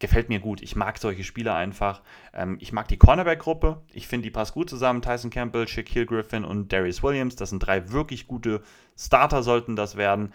[0.00, 0.60] Gefällt mir gut.
[0.60, 2.02] Ich mag solche Spieler einfach.
[2.32, 3.82] Ähm, ich mag die Cornerback-Gruppe.
[3.92, 5.02] Ich finde, die passt gut zusammen.
[5.02, 7.36] Tyson Campbell, Shaquille Griffin und Darius Williams.
[7.36, 8.62] Das sind drei wirklich gute
[8.96, 10.32] Starter, sollten das werden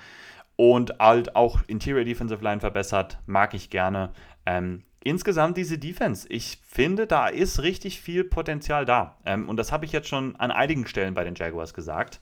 [0.60, 4.12] und halt auch Interior Defensive Line verbessert, mag ich gerne.
[4.46, 9.16] Ähm, insgesamt diese Defense, ich finde, da ist richtig viel Potenzial da.
[9.26, 12.20] Ähm, und das habe ich jetzt schon an einigen Stellen bei den Jaguars gesagt.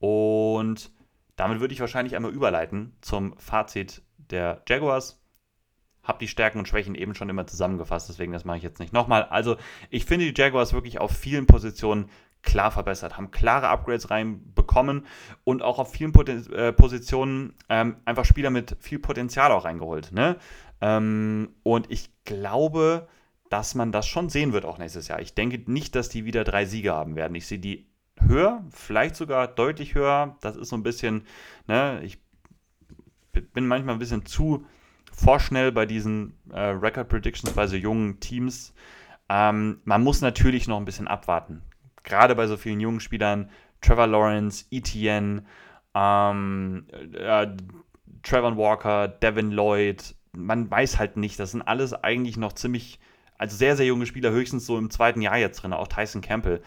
[0.00, 0.90] Und
[1.36, 5.22] damit würde ich wahrscheinlich einmal überleiten zum Fazit der Jaguars.
[6.06, 8.92] Habe die Stärken und Schwächen eben schon immer zusammengefasst, deswegen das mache ich jetzt nicht
[8.92, 9.24] nochmal.
[9.24, 9.56] Also,
[9.90, 12.08] ich finde die Jaguars wirklich auf vielen Positionen
[12.42, 15.04] klar verbessert, haben klare Upgrades reinbekommen
[15.44, 20.12] und auch auf vielen Poten äh, Positionen ähm, einfach Spieler mit viel Potenzial auch reingeholt.
[20.12, 20.36] Ne?
[20.80, 23.08] Ähm, und ich glaube,
[23.50, 25.20] dass man das schon sehen wird auch nächstes Jahr.
[25.20, 27.34] Ich denke nicht, dass die wieder drei Siege haben werden.
[27.34, 27.88] Ich sehe die
[28.18, 30.36] höher, vielleicht sogar deutlich höher.
[30.40, 31.26] Das ist so ein bisschen,
[31.66, 32.18] ne, ich
[33.32, 34.64] bin manchmal ein bisschen zu
[35.16, 38.74] vorschnell bei diesen äh, Record Predictions bei so jungen Teams.
[39.28, 41.62] Ähm, man muss natürlich noch ein bisschen abwarten.
[42.04, 43.50] Gerade bei so vielen jungen Spielern,
[43.80, 45.44] Trevor Lawrence, Etienne,
[45.94, 47.48] ähm, äh,
[48.22, 51.40] Trevor Walker, Devin Lloyd, man weiß halt nicht.
[51.40, 53.00] Das sind alles eigentlich noch ziemlich,
[53.38, 56.62] also sehr, sehr junge Spieler, höchstens so im zweiten Jahr jetzt drin, auch Tyson Campbell.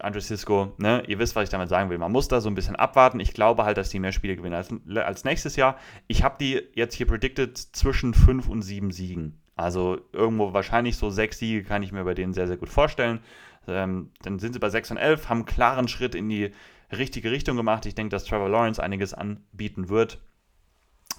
[0.00, 1.98] Andre Cisco, ne, ihr wisst, was ich damit sagen will.
[1.98, 3.20] Man muss da so ein bisschen abwarten.
[3.20, 5.76] Ich glaube halt, dass die mehr Spiele gewinnen als, als nächstes Jahr.
[6.06, 9.40] Ich habe die jetzt hier predicted zwischen 5 und 7 Siegen.
[9.56, 13.20] Also irgendwo wahrscheinlich so 6 Siege kann ich mir bei denen sehr, sehr gut vorstellen.
[13.68, 16.50] Ähm, dann sind sie bei 6 und 11, haben einen klaren Schritt in die
[16.92, 17.86] richtige Richtung gemacht.
[17.86, 20.20] Ich denke, dass Trevor Lawrence einiges anbieten wird.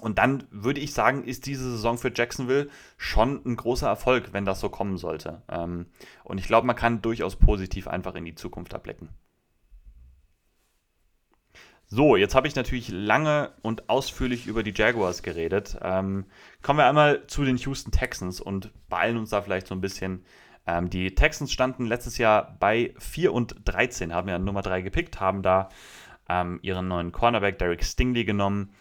[0.01, 4.45] Und dann würde ich sagen, ist diese Saison für Jacksonville schon ein großer Erfolg, wenn
[4.45, 5.43] das so kommen sollte.
[5.49, 5.87] Ähm,
[6.23, 9.09] und ich glaube, man kann durchaus positiv einfach in die Zukunft erblicken.
[11.87, 15.77] So, jetzt habe ich natürlich lange und ausführlich über die Jaguars geredet.
[15.81, 16.25] Ähm,
[16.63, 20.25] kommen wir einmal zu den Houston Texans und beeilen uns da vielleicht so ein bisschen.
[20.65, 25.19] Ähm, die Texans standen letztes Jahr bei 4 und 13, haben ja Nummer 3 gepickt,
[25.19, 25.69] haben da
[26.63, 28.73] ihren neuen Cornerback Derek Stingley genommen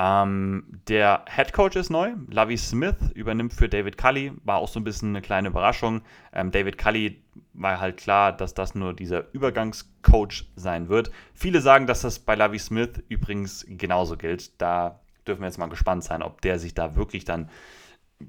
[0.00, 2.14] ähm, der Head Coach ist neu.
[2.30, 4.32] Lavi Smith übernimmt für David Cully.
[4.44, 6.02] War auch so ein bisschen eine kleine Überraschung.
[6.32, 7.20] Ähm, David Cully
[7.52, 11.10] war halt klar, dass das nur dieser Übergangscoach sein wird.
[11.34, 14.60] Viele sagen, dass das bei Lavi Smith übrigens genauso gilt.
[14.62, 17.50] Da dürfen wir jetzt mal gespannt sein, ob der sich da wirklich dann,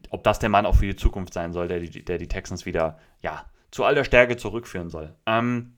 [0.10, 2.66] ob das der Mann auch für die Zukunft sein soll, der die, der die Texans
[2.66, 5.14] wieder, ja, zu all der Stärke zurückführen soll.
[5.28, 5.76] Ähm,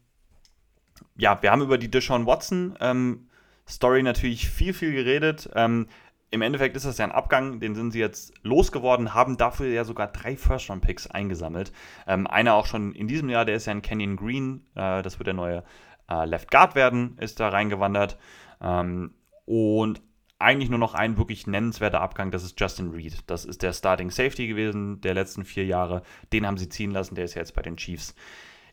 [1.18, 3.28] ja, wir haben über die Deshaun Watson ähm,
[3.72, 5.50] Story natürlich viel, viel geredet.
[5.56, 5.88] Ähm,
[6.30, 9.84] Im Endeffekt ist das ja ein Abgang, den sind sie jetzt losgeworden, haben dafür ja
[9.84, 11.72] sogar drei First-Round-Picks eingesammelt.
[12.08, 15.20] Ähm, einer auch schon in diesem Jahr, der ist ja ein Canyon Green, äh, das
[15.20, 15.64] wird der neue
[16.10, 18.18] äh, Left Guard werden, ist da reingewandert.
[18.62, 19.14] Ähm,
[19.46, 20.02] und
[20.38, 23.20] eigentlich nur noch ein wirklich nennenswerter Abgang, das ist Justin Reed.
[23.28, 26.02] Das ist der Starting Safety gewesen der letzten vier Jahre.
[26.34, 28.16] Den haben sie ziehen lassen, der ist jetzt bei den Chiefs.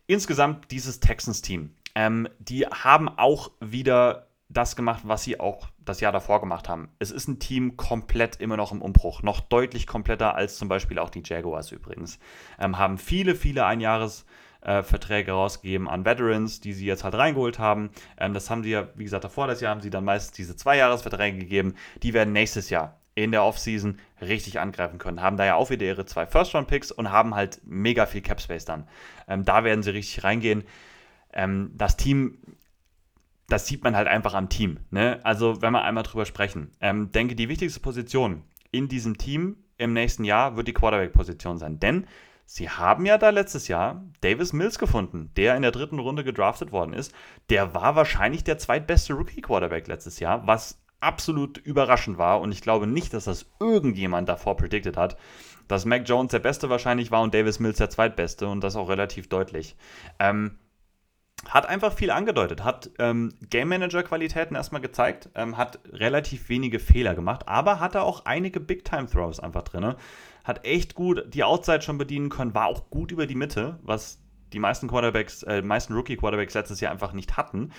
[0.07, 1.75] Insgesamt dieses Texans-Team.
[1.95, 6.89] Ähm, die haben auch wieder das gemacht, was sie auch das Jahr davor gemacht haben.
[6.99, 10.99] Es ist ein Team komplett immer noch im Umbruch, noch deutlich kompletter als zum Beispiel
[10.99, 12.19] auch die Jaguars übrigens.
[12.59, 17.91] Ähm, haben viele, viele Einjahresverträge äh, rausgegeben an Veterans, die sie jetzt halt reingeholt haben.
[18.19, 20.57] Ähm, das haben sie ja, wie gesagt, davor das Jahr haben sie dann meistens diese
[20.57, 21.75] Zweijahresverträge gegeben.
[22.03, 25.21] Die werden nächstes Jahr in der Offseason richtig angreifen können.
[25.21, 28.89] Haben da ja auch wieder ihre zwei First-Round-Picks und haben halt mega viel Cap-Space dann.
[29.27, 30.65] Ähm, da werden sie richtig reingehen.
[31.33, 32.39] Ähm, das Team
[33.49, 34.79] das sieht man halt einfach am Team.
[34.91, 35.21] Ne?
[35.25, 36.71] Also, wenn wir einmal drüber sprechen.
[36.81, 41.81] Ähm, denke, die wichtigste Position in diesem Team im nächsten Jahr wird die Quarterback-Position sein.
[41.81, 42.07] Denn
[42.45, 46.73] sie haben ja da letztes Jahr Davis Mills gefunden, der in der dritten Runde gedraftet
[46.73, 47.15] worden ist.
[47.49, 52.41] Der war wahrscheinlich der zweitbeste Rookie-Quarterback letztes Jahr, was absolut überraschend war.
[52.41, 55.17] Und ich glaube nicht, dass das irgendjemand davor predicted hat,
[55.69, 58.91] dass Mac Jones der Beste wahrscheinlich war und Davis Mills der zweitbeste und das auch
[58.91, 59.77] relativ deutlich.
[60.19, 60.59] Ähm,
[61.46, 66.79] hat einfach viel angedeutet, hat ähm, Game Manager Qualitäten erstmal gezeigt, ähm, hat relativ wenige
[66.79, 69.94] Fehler gemacht, aber hatte auch einige Big Time Throws einfach drin.
[70.44, 74.20] Hat echt gut die Outside schon bedienen können, war auch gut über die Mitte, was
[74.53, 77.72] die meisten Quarterbacks, äh, meisten Rookie Quarterbacks letztes Jahr einfach nicht hatten.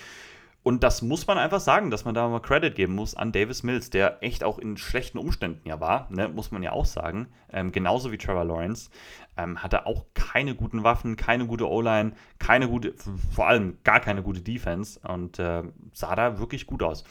[0.62, 3.62] Und das muss man einfach sagen, dass man da mal Credit geben muss an Davis
[3.62, 7.28] Mills, der echt auch in schlechten Umständen ja war, ne, muss man ja auch sagen.
[7.50, 8.90] Ähm, genauso wie Trevor Lawrence.
[9.38, 12.94] Ähm, hatte auch keine guten Waffen, keine gute O-Line, keine gute,
[13.34, 15.62] vor allem gar keine gute Defense und äh,
[15.94, 17.04] sah da wirklich gut aus.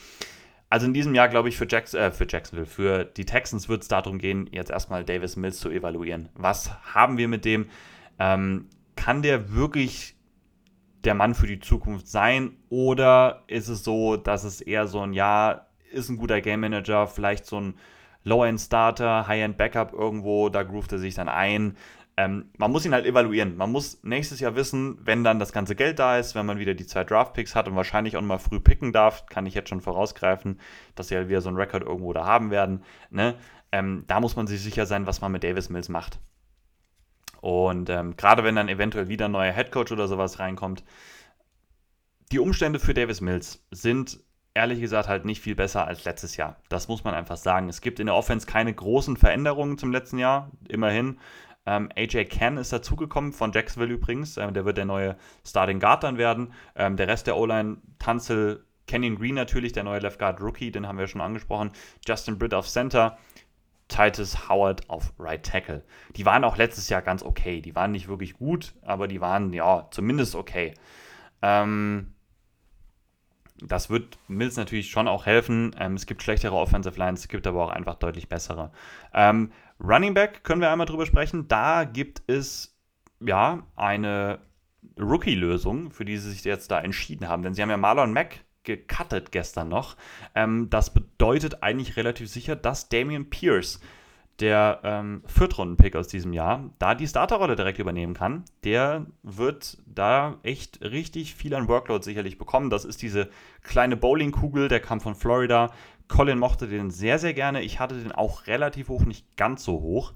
[0.70, 3.82] Also in diesem Jahr, glaube ich, für, Jacks äh, für Jacksonville, für die Texans wird
[3.82, 6.30] es darum gehen, jetzt erstmal Davis Mills zu evaluieren.
[6.36, 7.68] Was haben wir mit dem?
[8.20, 10.19] Ähm, kann der wirklich
[11.04, 12.58] der Mann für die Zukunft sein?
[12.70, 17.08] Oder ist es so, dass es eher so ein, ja, ist ein guter Game Manager,
[17.08, 17.74] vielleicht so ein
[18.24, 21.78] Low-End-Starter, High-End-Backup irgendwo, da groovt er sich dann ein.
[22.18, 23.56] Ähm, man muss ihn halt evaluieren.
[23.56, 26.74] Man muss nächstes Jahr wissen, wenn dann das ganze Geld da ist, wenn man wieder
[26.74, 29.80] die zwei Draft-Picks hat und wahrscheinlich auch mal früh picken darf, kann ich jetzt schon
[29.80, 30.60] vorausgreifen,
[30.96, 32.84] dass sie halt wieder so einen Rekord irgendwo da haben werden.
[33.10, 33.36] Ne?
[33.72, 36.20] Ähm, da muss man sich sicher sein, was man mit Davis Mills macht.
[37.42, 40.84] Und ähm, gerade wenn dann eventuell wieder ein neuer Headcoach oder sowas reinkommt,
[42.32, 44.20] die Umstände für Davis Mills sind
[44.54, 46.58] ehrlich gesagt halt nicht viel besser als letztes Jahr.
[46.70, 47.70] Das muss man einfach sagen.
[47.70, 51.20] Es gibt in der Offense keine großen Veränderungen zum letzten Jahr, immerhin.
[51.66, 54.38] Ähm, AJ Ken ist dazugekommen, von Jacksonville übrigens.
[54.38, 56.54] Ähm, der wird der neue Starting Guard dann werden.
[56.76, 60.88] Ähm, der Rest der O-Line, Tanzel, Kenyon Green natürlich, der neue Left Guard Rookie, den
[60.88, 61.72] haben wir schon angesprochen.
[62.08, 63.18] Justin Britt auf Center.
[63.90, 65.84] Titus Howard auf Right Tackle.
[66.16, 67.60] Die waren auch letztes Jahr ganz okay.
[67.60, 70.74] Die waren nicht wirklich gut, aber die waren ja zumindest okay.
[71.42, 72.14] Ähm,
[73.62, 75.76] das wird Mills natürlich schon auch helfen.
[75.78, 78.72] Ähm, es gibt schlechtere Offensive Lines, es gibt aber auch einfach deutlich bessere.
[79.14, 81.48] Ähm, Running Back können wir einmal drüber sprechen.
[81.48, 82.78] Da gibt es
[83.20, 84.40] ja eine
[85.00, 87.44] Rookie-Lösung, für die sie sich jetzt da entschieden haben.
[87.44, 88.42] Denn sie haben ja Marlon Mack
[88.78, 89.96] gecuttet gestern noch.
[90.36, 93.80] Ähm, das bedeutet eigentlich relativ sicher, dass Damian Pierce
[94.40, 100.38] der ähm, Viertrunden-Pick aus diesem Jahr, da die Starterrolle direkt übernehmen kann, der wird da
[100.44, 102.70] echt richtig viel an Workload sicherlich bekommen.
[102.70, 103.30] Das ist diese
[103.64, 105.72] kleine Bowlingkugel, der kam von Florida.
[106.08, 107.62] Colin mochte den sehr, sehr gerne.
[107.62, 110.14] Ich hatte den auch relativ hoch, nicht ganz so hoch.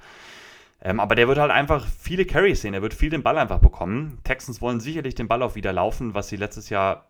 [0.81, 2.73] Ähm, aber der wird halt einfach viele Carries sehen.
[2.73, 4.19] Er wird viel den Ball einfach bekommen.
[4.23, 7.07] Texans wollen sicherlich den Ball auch wieder laufen, was sie letztes Jahr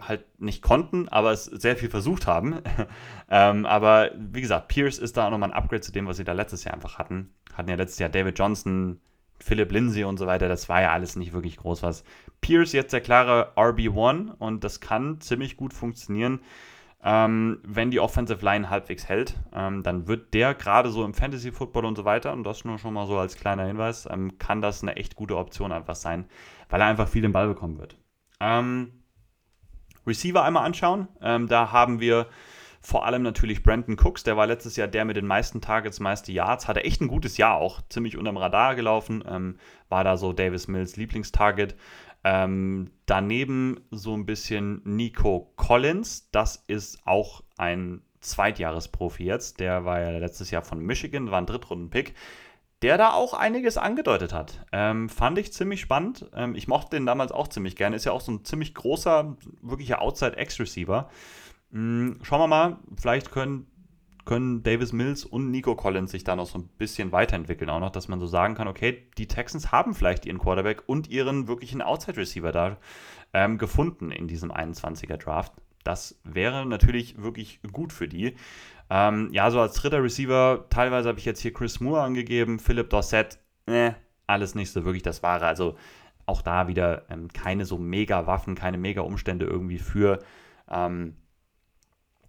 [0.00, 2.60] halt nicht konnten, aber es sehr viel versucht haben.
[3.30, 6.24] ähm, aber wie gesagt, Pierce ist da auch nochmal ein Upgrade zu dem, was sie
[6.24, 7.30] da letztes Jahr einfach hatten.
[7.54, 9.00] Hatten ja letztes Jahr David Johnson,
[9.38, 10.48] Philip Lindsay und so weiter.
[10.48, 12.04] Das war ja alles nicht wirklich groß was.
[12.40, 16.40] Pierce jetzt der klare RB1 und das kann ziemlich gut funktionieren.
[17.06, 21.52] Ähm, wenn die Offensive Line halbwegs hält, ähm, dann wird der gerade so im Fantasy
[21.52, 24.62] Football und so weiter, und das nur schon mal so als kleiner Hinweis, ähm, kann
[24.62, 26.24] das eine echt gute Option einfach sein,
[26.70, 27.98] weil er einfach viel den Ball bekommen wird.
[28.40, 29.03] Ähm,
[30.06, 31.08] Receiver einmal anschauen.
[31.20, 32.26] Ähm, da haben wir
[32.84, 36.32] vor allem natürlich Brandon Cooks, der war letztes Jahr der mit den meisten Targets, meiste
[36.32, 39.56] Yards, hatte echt ein gutes Jahr auch, ziemlich unterm Radar gelaufen, ähm,
[39.88, 41.76] war da so Davis Mills Lieblingstarget.
[42.24, 50.00] Ähm, daneben so ein bisschen Nico Collins, das ist auch ein Zweitjahresprofi jetzt, der war
[50.00, 52.14] ja letztes Jahr von Michigan, war ein Drittrunden-Pick
[52.82, 54.64] der da auch einiges angedeutet hat.
[54.72, 56.30] Ähm, fand ich ziemlich spannend.
[56.34, 57.96] Ähm, ich mochte den damals auch ziemlich gerne.
[57.96, 61.08] Ist ja auch so ein ziemlich großer, wirklicher Outside-X-Receiver.
[61.70, 63.66] Mhm, schauen wir mal, vielleicht können,
[64.24, 67.70] können Davis Mills und Nico Collins sich da noch so ein bisschen weiterentwickeln.
[67.70, 71.08] Auch noch, dass man so sagen kann, okay, die Texans haben vielleicht ihren Quarterback und
[71.08, 72.76] ihren wirklichen Outside-Receiver da
[73.32, 75.52] ähm, gefunden in diesem 21er Draft.
[75.84, 78.34] Das wäre natürlich wirklich gut für die.
[78.90, 82.88] Ähm, ja, so als dritter Receiver, teilweise habe ich jetzt hier Chris Moore angegeben, Philip
[82.90, 85.46] Dorsett, ne, alles nicht so wirklich das Wahre.
[85.46, 85.76] Also
[86.26, 90.20] auch da wieder ähm, keine so mega Waffen, keine mega Umstände irgendwie für,
[90.70, 91.16] ähm,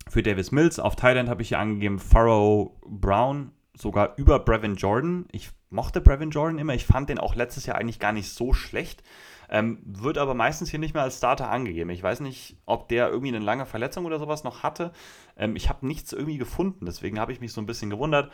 [0.10, 0.80] für Davis Mills.
[0.80, 5.26] Auf Thailand habe ich hier angegeben Pharaoh Brown, sogar über Brevin Jordan.
[5.32, 8.54] Ich mochte Brevin Jordan immer, ich fand den auch letztes Jahr eigentlich gar nicht so
[8.54, 9.04] schlecht.
[9.50, 11.90] Ähm, wird aber meistens hier nicht mehr als Starter angegeben.
[11.90, 14.92] Ich weiß nicht, ob der irgendwie eine lange Verletzung oder sowas noch hatte.
[15.38, 18.32] Ähm, ich habe nichts irgendwie gefunden, deswegen habe ich mich so ein bisschen gewundert.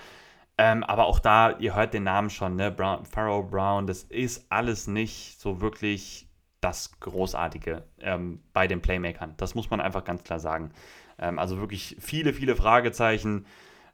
[0.58, 2.72] Ähm, aber auch da, ihr hört den Namen schon, ne?
[2.72, 6.28] Brown, Pharaoh Brown, das ist alles nicht so wirklich
[6.60, 9.34] das Großartige ähm, bei den Playmakern.
[9.38, 10.72] Das muss man einfach ganz klar sagen.
[11.18, 13.46] Ähm, also wirklich viele, viele Fragezeichen.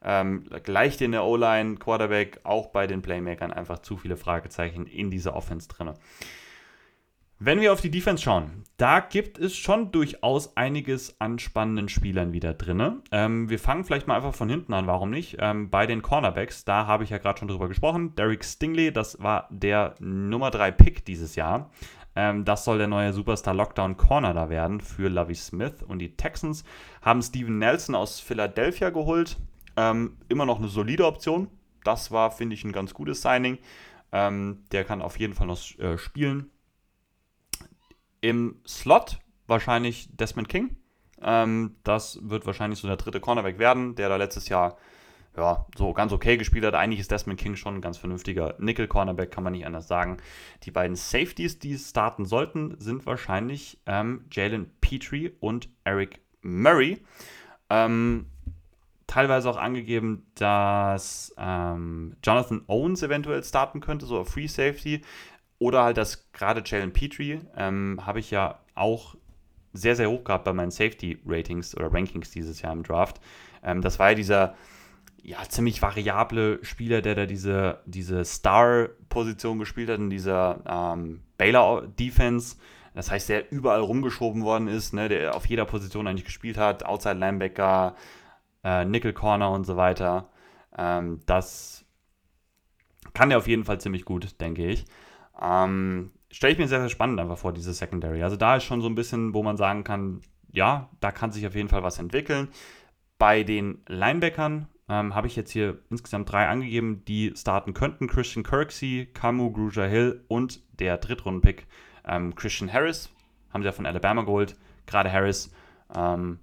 [0.04, 5.36] Ähm, gleich der O-Line, Quarterback, auch bei den Playmakern einfach zu viele Fragezeichen in dieser
[5.36, 5.94] Offense drin.
[7.40, 12.34] Wenn wir auf die Defense schauen, da gibt es schon durchaus einiges an spannenden Spielern
[12.34, 13.04] wieder drin.
[13.12, 15.38] Ähm, wir fangen vielleicht mal einfach von hinten an, warum nicht?
[15.40, 18.16] Ähm, bei den Cornerbacks, da habe ich ja gerade schon drüber gesprochen.
[18.16, 21.70] Derek Stingley, das war der Nummer 3 Pick dieses Jahr.
[22.16, 25.84] Ähm, das soll der neue Superstar Lockdown Corner da werden für Lovie Smith.
[25.88, 26.64] Und die Texans
[27.04, 29.38] haben Steven Nelson aus Philadelphia geholt.
[29.76, 31.50] Ähm, immer noch eine solide Option.
[31.84, 33.60] Das war, finde ich, ein ganz gutes Signing.
[34.12, 36.50] Ähm, der kann auf jeden Fall noch äh, spielen
[38.22, 40.78] im Slot wahrscheinlich Desmond King.
[41.22, 44.78] Ähm, das wird wahrscheinlich so der dritte Cornerback werden, der da letztes Jahr
[45.36, 46.74] ja, so ganz okay gespielt hat.
[46.74, 50.18] Eigentlich ist Desmond King schon ein ganz vernünftiger Nickel-Cornerback, kann man nicht anders sagen.
[50.64, 57.04] Die beiden Safeties, die starten sollten, sind wahrscheinlich ähm, Jalen Petrie und Eric Murray.
[57.70, 58.26] Ähm,
[59.06, 65.02] teilweise auch angegeben, dass ähm, Jonathan Owens eventuell starten könnte, so auf Free Safety.
[65.60, 69.16] Oder halt das gerade Jalen Petrie ähm, habe ich ja auch
[69.74, 73.20] sehr, sehr hoch gehabt bei meinen Safety-Ratings oder Rankings dieses Jahr im Draft.
[73.64, 74.56] Ähm, das war ja dieser
[75.24, 82.58] ja, ziemlich variable Spieler, der da diese, diese Star-Position gespielt hat in dieser ähm, Baylor-Defense.
[82.94, 86.86] Das heißt, der überall rumgeschoben worden ist, ne, der auf jeder Position eigentlich gespielt hat,
[86.86, 87.96] Outside Linebacker,
[88.64, 90.30] äh, Nickel Corner und so weiter.
[90.78, 91.86] Ähm, das
[93.14, 94.86] kann der auf jeden Fall ziemlich gut, denke ich.
[95.42, 98.22] Ähm, Stelle ich mir sehr, sehr spannend einfach vor, diese Secondary.
[98.22, 100.22] Also da ist schon so ein bisschen, wo man sagen kann,
[100.52, 102.50] ja, da kann sich auf jeden Fall was entwickeln.
[103.18, 108.08] Bei den Linebackern ähm, habe ich jetzt hier insgesamt drei angegeben, die starten könnten.
[108.08, 111.66] Christian Kirksey, Camu Gruja Hill und der Drittrunden-Pick
[112.06, 113.10] ähm, Christian Harris.
[113.54, 114.58] Haben sie ja von Alabama geholt.
[114.86, 115.52] Gerade Harris
[115.96, 116.40] ähm,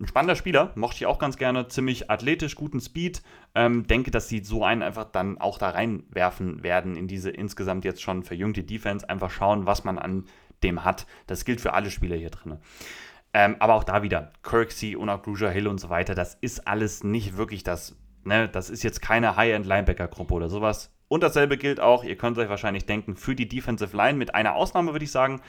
[0.00, 3.22] ein spannender Spieler, mochte ich auch ganz gerne, ziemlich athletisch, guten Speed.
[3.54, 7.84] Ähm, denke, dass sie so einen einfach dann auch da reinwerfen werden in diese insgesamt
[7.84, 9.08] jetzt schon verjüngte Defense.
[9.08, 10.24] Einfach schauen, was man an
[10.62, 11.06] dem hat.
[11.26, 12.58] Das gilt für alle Spieler hier drin.
[13.34, 17.02] Ähm, aber auch da wieder, Kirksey und auch Hill und so weiter, das ist alles
[17.02, 20.90] nicht wirklich das, ne, das ist jetzt keine High-End-Linebacker-Gruppe oder sowas.
[21.08, 24.54] Und dasselbe gilt auch, ihr könnt euch wahrscheinlich denken, für die Defensive Line, mit einer
[24.54, 25.40] Ausnahme würde ich sagen,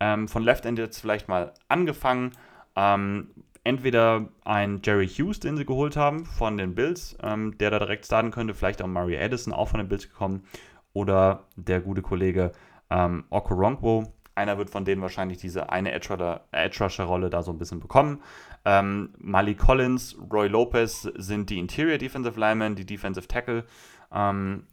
[0.00, 2.32] ähm, von Left End jetzt vielleicht mal angefangen.
[2.74, 3.30] Ähm,
[3.66, 8.06] entweder ein Jerry Hughes, den sie geholt haben von den Bills, ähm, der da direkt
[8.06, 10.44] starten könnte, vielleicht auch Mario Addison, auch von den Bills gekommen,
[10.92, 12.52] oder der gute Kollege
[12.90, 14.04] ähm, Okoronkwo.
[14.36, 18.22] Einer wird von denen wahrscheinlich diese eine Edge-Rusher-Rolle da so ein bisschen bekommen.
[18.64, 23.64] Ähm, Malik Collins, Roy Lopez sind die Interior Defensive Linemen, die Defensive Tackle.
[24.12, 24.68] Ähm,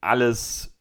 [0.00, 0.74] alles,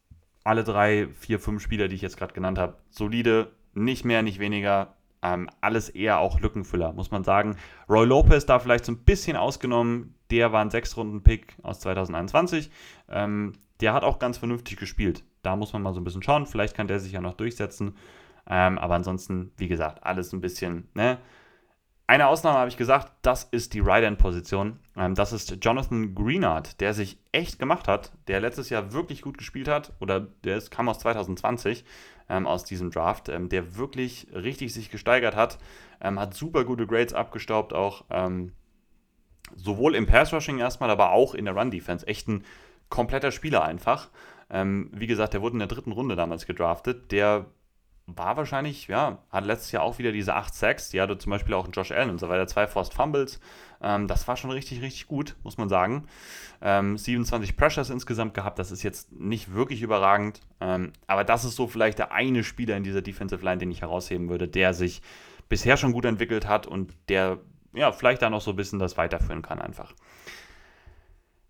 [0.45, 4.39] alle drei, vier, fünf Spieler, die ich jetzt gerade genannt habe, solide, nicht mehr, nicht
[4.39, 7.57] weniger, ähm, alles eher auch Lückenfüller, muss man sagen.
[7.89, 10.15] Roy Lopez da vielleicht so ein bisschen ausgenommen.
[10.29, 12.69] Der war ein Sechs-Runden-Pick aus 2021.
[13.09, 15.23] Ähm, der hat auch ganz vernünftig gespielt.
[15.43, 16.45] Da muss man mal so ein bisschen schauen.
[16.45, 17.95] Vielleicht kann der sich ja noch durchsetzen.
[18.49, 21.17] Ähm, aber ansonsten, wie gesagt, alles ein bisschen, ne?
[22.09, 24.79] Eine Ausnahme habe ich gesagt, das ist die Right-End-Position.
[24.95, 29.37] Ähm, das ist Jonathan Greenard, der sich echt gemacht hat, der letztes Jahr wirklich gut
[29.37, 31.83] gespielt hat, oder der ist, kam aus 2020
[32.29, 35.59] ähm, aus diesem Draft, ähm, der wirklich richtig sich gesteigert hat,
[35.99, 38.53] ähm, hat super gute Grades abgestaubt, auch ähm,
[39.53, 42.07] sowohl im Pass-Rushing erstmal, aber auch in der Run-Defense.
[42.07, 42.45] Echt ein
[42.87, 44.09] kompletter Spieler einfach.
[44.49, 47.11] Ähm, wie gesagt, der wurde in der dritten Runde damals gedraftet.
[47.11, 47.47] Der
[48.07, 50.89] war wahrscheinlich, ja, hat letztes Jahr auch wieder diese 8 Sacks.
[50.89, 53.39] Die hatte zum Beispiel auch Josh Allen und so weiter, zwei Forced Fumbles.
[53.81, 56.07] Ähm, das war schon richtig, richtig gut, muss man sagen.
[56.61, 60.39] Ähm, 27 Pressures insgesamt gehabt, das ist jetzt nicht wirklich überragend.
[60.61, 63.81] Ähm, aber das ist so vielleicht der eine Spieler in dieser Defensive Line, den ich
[63.81, 65.01] herausheben würde, der sich
[65.49, 67.39] bisher schon gut entwickelt hat und der,
[67.73, 69.93] ja, vielleicht da noch so ein bisschen das weiterführen kann einfach.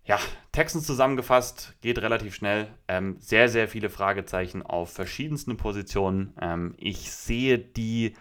[0.08, 0.18] Ja,
[0.52, 2.66] Texans zusammengefasst, geht relativ schnell.
[2.88, 6.32] Ähm, sehr, sehr viele Fragezeichen auf verschiedensten Positionen.
[6.40, 8.16] Ähm, ich sehe die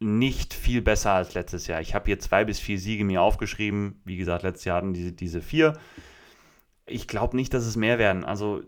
[0.00, 1.80] nicht viel besser als letztes Jahr.
[1.80, 4.02] Ich habe hier zwei bis vier Siege mir aufgeschrieben.
[4.04, 5.78] Wie gesagt, letztes Jahr hatten diese, diese vier.
[6.84, 8.26] Ich glaube nicht, dass es mehr werden.
[8.26, 8.62] Also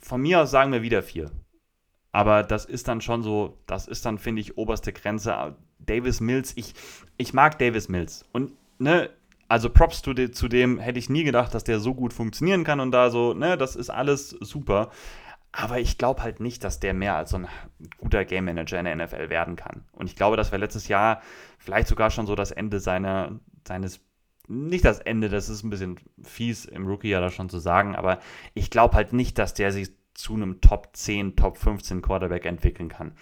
[0.00, 1.30] von mir aus sagen wir wieder vier.
[2.12, 5.54] Aber das ist dann schon so, das ist dann, finde ich, oberste Grenze.
[5.80, 6.72] Davis Mills, ich,
[7.18, 8.24] ich mag Davis Mills.
[8.32, 9.10] Und ne,
[9.48, 12.64] also Props zu, de, zu dem hätte ich nie gedacht, dass der so gut funktionieren
[12.64, 14.90] kann und da so, ne, das ist alles super.
[15.52, 17.48] Aber ich glaube halt nicht, dass der mehr als so ein
[17.96, 19.84] guter Game Manager in der NFL werden kann.
[19.92, 21.22] Und ich glaube, dass wir letztes Jahr
[21.58, 24.00] vielleicht sogar schon so das Ende seiner, seines,
[24.48, 28.18] nicht das Ende, das ist ein bisschen fies im Rookie-Jahr da schon zu sagen, aber
[28.52, 32.88] ich glaube halt nicht, dass der sich zu einem Top 10, Top 15 Quarterback entwickeln
[32.88, 33.12] kann.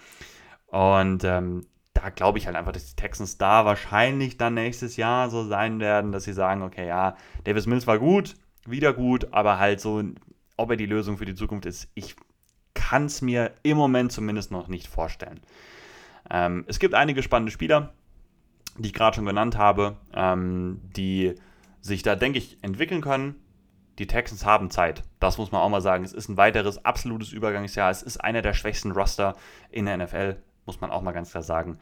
[0.67, 5.29] Und ähm, da glaube ich halt einfach, dass die Texans da wahrscheinlich dann nächstes Jahr
[5.29, 8.35] so sein werden, dass sie sagen, okay, ja, Davis Mills war gut,
[8.67, 10.03] wieder gut, aber halt so,
[10.57, 12.15] ob er die Lösung für die Zukunft ist, ich
[12.73, 15.39] kann es mir im Moment zumindest noch nicht vorstellen.
[16.29, 17.93] Ähm, es gibt einige spannende Spieler,
[18.77, 21.35] die ich gerade schon genannt habe, ähm, die
[21.79, 23.35] sich da, denke ich, entwickeln können.
[23.99, 25.03] Die Texans haben Zeit.
[25.21, 26.03] Das muss man auch mal sagen.
[26.03, 27.89] Es ist ein weiteres absolutes Übergangsjahr.
[27.89, 29.37] Es ist einer der schwächsten Roster
[29.69, 31.79] in der NFL muss man auch mal ganz klar sagen.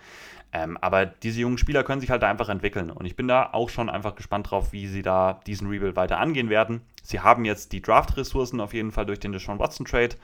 [0.52, 2.92] Ähm, aber diese jungen Spieler können sich halt einfach entwickeln.
[2.92, 6.20] Und ich bin da auch schon einfach gespannt drauf, wie sie da diesen Rebuild weiter
[6.20, 6.82] angehen werden.
[7.02, 10.16] Sie haben jetzt die Draft-Ressourcen auf jeden Fall durch den Deshaun Watson-Trade.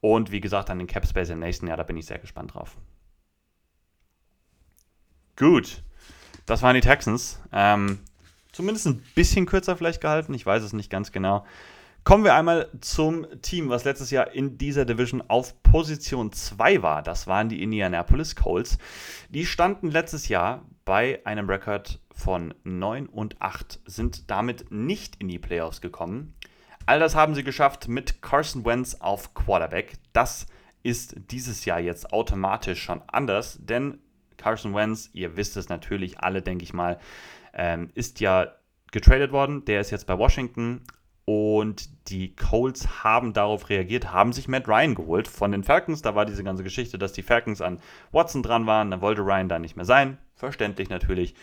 [0.00, 2.54] Und wie gesagt, an den Cap Space im nächsten Jahr, da bin ich sehr gespannt
[2.54, 2.76] drauf.
[5.36, 5.82] Gut,
[6.46, 7.40] das waren die Texans.
[7.52, 7.98] Ähm,
[8.52, 11.44] zumindest ein bisschen kürzer vielleicht gehalten, ich weiß es nicht ganz genau.
[12.06, 17.02] Kommen wir einmal zum Team, was letztes Jahr in dieser Division auf Position 2 war.
[17.02, 18.78] Das waren die Indianapolis Colts.
[19.28, 25.26] Die standen letztes Jahr bei einem Rekord von 9 und 8, sind damit nicht in
[25.26, 26.34] die Playoffs gekommen.
[26.86, 29.94] All das haben sie geschafft mit Carson Wentz auf Quarterback.
[30.12, 30.46] Das
[30.84, 33.98] ist dieses Jahr jetzt automatisch schon anders, denn
[34.36, 37.00] Carson Wentz, ihr wisst es natürlich alle, denke ich mal,
[37.52, 38.52] ähm, ist ja
[38.92, 39.64] getradet worden.
[39.64, 40.82] Der ist jetzt bei Washington
[41.26, 46.00] und die Colts haben darauf reagiert, haben sich Matt Ryan geholt von den Falcons.
[46.00, 47.80] Da war diese ganze Geschichte, dass die Falcons an
[48.12, 48.92] Watson dran waren.
[48.92, 50.18] Dann wollte Ryan da nicht mehr sein.
[50.36, 51.34] Verständlich natürlich.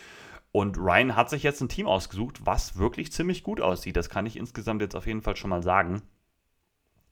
[0.54, 3.98] Und Ryan hat sich jetzt ein Team ausgesucht, was wirklich ziemlich gut aussieht.
[3.98, 6.02] Das kann ich insgesamt jetzt auf jeden Fall schon mal sagen.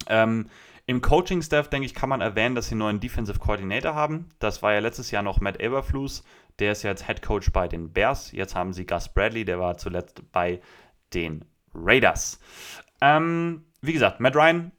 [0.08, 0.48] Ähm,
[0.86, 4.30] Im Coaching-Staff, denke ich, kann man erwähnen, dass sie einen neuen Defensive Coordinator haben.
[4.40, 6.24] Das war ja letztes Jahr noch Matt Eberflus.
[6.60, 8.32] Der ist jetzt Head Coach bei den Bears.
[8.32, 10.62] Jetzt haben sie Gus Bradley, der war zuletzt bei
[11.14, 12.40] den Raiders.
[13.02, 14.72] Ähm, wie gesagt, Matt Ryan,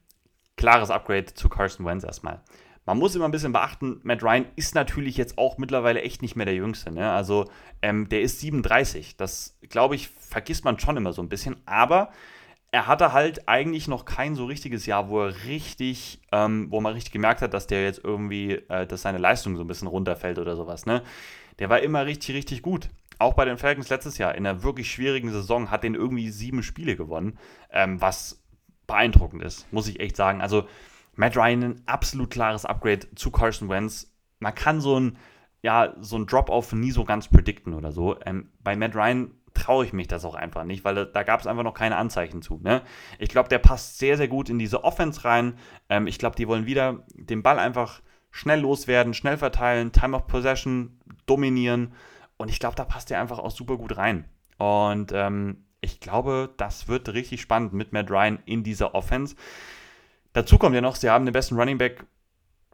[0.56, 2.40] klares Upgrade zu Carson Wentz erstmal.
[2.84, 6.34] Man muss immer ein bisschen beachten, Matt Ryan ist natürlich jetzt auch mittlerweile echt nicht
[6.34, 6.90] mehr der Jüngste.
[6.90, 7.10] Ne?
[7.10, 7.48] Also
[7.80, 9.16] ähm, der ist 37.
[9.16, 11.56] Das, glaube ich, vergisst man schon immer so ein bisschen.
[11.64, 12.10] Aber
[12.72, 16.94] er hatte halt eigentlich noch kein so richtiges Jahr, wo er richtig, ähm, wo man
[16.94, 20.38] richtig gemerkt hat, dass der jetzt irgendwie, äh, dass seine Leistung so ein bisschen runterfällt
[20.38, 21.02] oder sowas, ne?
[21.58, 22.88] Der war immer richtig, richtig gut.
[23.22, 26.64] Auch bei den Falcons letztes Jahr in einer wirklich schwierigen Saison hat den irgendwie sieben
[26.64, 27.38] Spiele gewonnen,
[27.70, 28.42] ähm, was
[28.88, 30.40] beeindruckend ist, muss ich echt sagen.
[30.40, 30.66] Also
[31.14, 34.12] Matt Ryan ein absolut klares Upgrade zu Carson Wentz.
[34.40, 35.18] Man kann so ein,
[35.62, 38.18] ja, so ein Drop-Off nie so ganz predikten oder so.
[38.26, 41.46] Ähm, bei Matt Ryan traue ich mich das auch einfach nicht, weil da gab es
[41.46, 42.58] einfach noch keine Anzeichen zu.
[42.60, 42.82] Ne?
[43.20, 45.54] Ich glaube, der passt sehr, sehr gut in diese Offense rein.
[45.88, 48.02] Ähm, ich glaube, die wollen wieder den Ball einfach
[48.32, 51.92] schnell loswerden, schnell verteilen, Time of Possession dominieren.
[52.42, 54.24] Und ich glaube, da passt er einfach auch super gut rein.
[54.58, 59.36] Und ähm, ich glaube, das wird richtig spannend mit Matt Ryan in dieser Offense.
[60.32, 62.04] Dazu kommt ja noch, sie haben den besten Running Back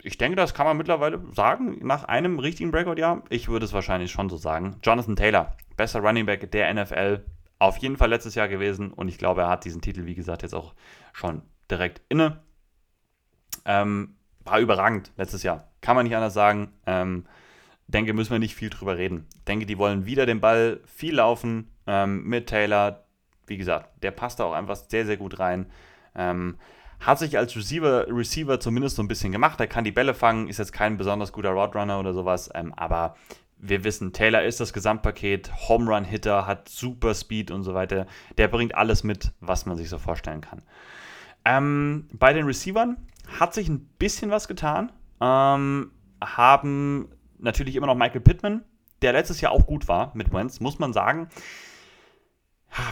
[0.03, 3.25] ich denke, das kann man mittlerweile sagen, nach einem richtigen Breakout-Jahr.
[3.31, 4.77] Ich würde es wahrscheinlich schon so sagen.
[4.83, 7.25] Jonathan Taylor, bester Running Back der NFL,
[7.59, 10.43] auf jeden Fall letztes Jahr gewesen und ich glaube, er hat diesen Titel, wie gesagt,
[10.43, 10.75] jetzt auch
[11.13, 12.41] schon direkt inne.
[13.65, 14.15] Ähm,
[14.45, 15.69] war überragend letztes Jahr.
[15.81, 16.73] Kann man nicht anders sagen.
[16.87, 17.27] Ähm,
[17.89, 19.27] denke, müssen wir nicht viel drüber reden.
[19.49, 23.05] Denke, die wollen wieder den Ball viel laufen ähm, mit Taylor.
[23.47, 25.67] Wie gesagt, der passt da auch einfach sehr, sehr gut rein.
[26.15, 26.59] Ähm,
[27.01, 29.59] hat sich als Receiver, Receiver zumindest so ein bisschen gemacht.
[29.61, 33.17] Er kann die Bälle fangen, ist jetzt kein besonders guter Roadrunner oder sowas, ähm, aber
[33.57, 38.07] wir wissen, Taylor ist das Gesamtpaket, Home Run Hitter, hat super Speed und so weiter.
[38.37, 40.63] Der bringt alles mit, was man sich so vorstellen kann.
[41.45, 42.97] Ähm, bei den Receivern
[43.39, 44.93] hat sich ein bisschen was getan.
[45.21, 47.09] Ähm, haben
[47.39, 48.65] natürlich immer noch Michael Pittman,
[49.03, 51.29] der letztes Jahr auch gut war mit Wentz, muss man sagen.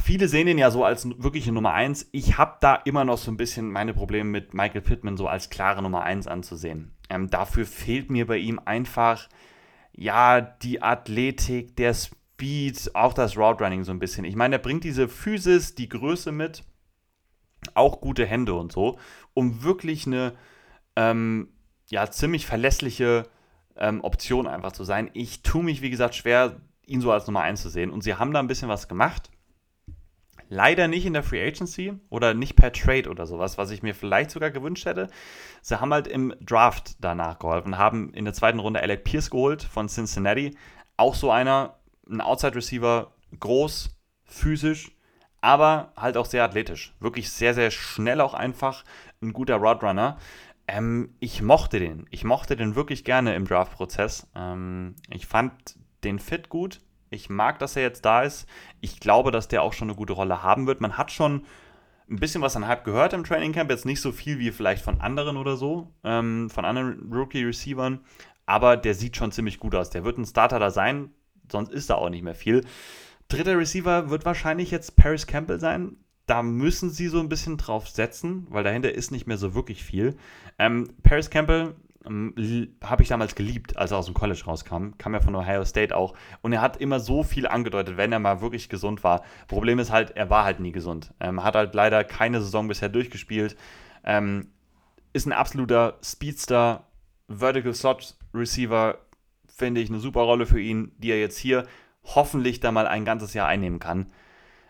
[0.03, 2.09] Viele sehen ihn ja so als wirkliche Nummer 1.
[2.13, 5.51] Ich habe da immer noch so ein bisschen meine Probleme mit Michael Pittman so als
[5.51, 6.93] klare Nummer 1 anzusehen.
[7.11, 9.29] Ähm, dafür fehlt mir bei ihm einfach,
[9.93, 14.25] ja, die Athletik, der Speed, auch das Route Running so ein bisschen.
[14.25, 16.65] Ich meine, er bringt diese Physis, die Größe mit,
[17.75, 18.99] auch gute Hände und so,
[19.35, 20.33] um wirklich eine,
[20.97, 21.49] ähm,
[21.89, 23.29] ja, ziemlich verlässliche
[23.79, 25.11] ähm, Option einfach zu sein.
[25.13, 26.57] Ich tue mich, wie gesagt, schwer,
[26.87, 27.91] ihn so als Nummer 1 zu sehen.
[27.91, 29.31] Und sie haben da ein bisschen was gemacht.
[30.49, 33.95] Leider nicht in der Free Agency oder nicht per Trade oder sowas, was ich mir
[33.95, 35.09] vielleicht sogar gewünscht hätte.
[35.61, 39.65] Sie haben halt im Draft danach geholfen, haben in der zweiten Runde Alec Pierce geholt
[39.65, 40.57] von Cincinnati.
[40.97, 43.91] Auch so einer, ein Outside Receiver, groß,
[44.25, 44.93] physisch,
[45.41, 46.95] aber halt auch sehr athletisch.
[47.01, 48.85] Wirklich sehr, sehr schnell auch einfach.
[49.21, 50.19] Ein guter Roadrunner.
[50.69, 52.07] Ähm, ich mochte den.
[52.11, 54.27] Ich mochte den wirklich gerne im Draft-Prozess.
[54.35, 55.53] Ähm, ich fand
[56.05, 56.81] den Fit gut.
[57.11, 58.49] Ich mag, dass er jetzt da ist.
[58.81, 60.81] Ich glaube, dass der auch schon eine gute Rolle haben wird.
[60.81, 61.45] Man hat schon
[62.09, 63.71] ein bisschen was an Hype gehört im Training Camp.
[63.71, 68.01] Jetzt nicht so viel wie vielleicht von anderen oder so, ähm, von anderen Rookie-Receivern.
[68.45, 69.91] Aber der sieht schon ziemlich gut aus.
[69.91, 71.11] Der wird ein Starter da sein,
[71.51, 72.65] sonst ist da auch nicht mehr viel.
[73.29, 75.97] Dritter Receiver wird wahrscheinlich jetzt Paris Campbell sein.
[76.27, 79.85] Da müssen sie so ein bisschen drauf setzen, weil dahinter ist nicht mehr so wirklich
[79.85, 80.17] viel.
[80.59, 81.75] Ähm, Paris Campbell
[82.07, 82.35] ähm,
[82.83, 84.91] habe ich damals geliebt, als er aus dem College rauskam.
[84.99, 86.15] Kam ja von Ohio State auch.
[86.43, 89.23] Und er hat immer so viel angedeutet, wenn er mal wirklich gesund war.
[89.49, 91.13] Problem ist halt, er war halt nie gesund.
[91.21, 93.57] Ähm, hat halt leider keine Saison bisher durchgespielt.
[94.05, 94.49] Ähm,
[95.13, 96.87] ist ein absoluter Speedster,
[97.29, 98.99] Vertical Slot Receiver.
[99.49, 101.67] Finde ich eine super Rolle für ihn, die er jetzt hier
[102.05, 104.13] hoffentlich da mal ein ganzes Jahr einnehmen kann.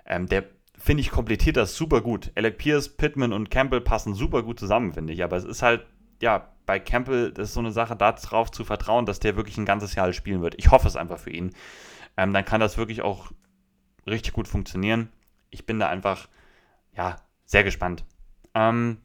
[0.07, 0.45] Ähm, der
[0.87, 2.31] finde ich, komplettiert das super gut.
[2.37, 5.25] Alec Pierce, Pittman und Campbell passen super gut zusammen, finde ich.
[5.25, 5.85] Aber es ist halt,
[6.23, 9.65] ja, bei Campbell, das ist so eine Sache, darauf zu vertrauen, dass der wirklich ein
[9.65, 10.55] ganzes Jahr spielen wird.
[10.59, 11.51] Ich hoffe es einfach für ihn.
[12.17, 13.33] Ähm, dann kann das wirklich auch
[14.07, 15.11] richtig gut funktionieren.
[15.51, 16.29] Ich bin da einfach,
[16.97, 17.17] ja,
[17.47, 18.05] sehr gespannt.
[18.55, 18.99] Ähm,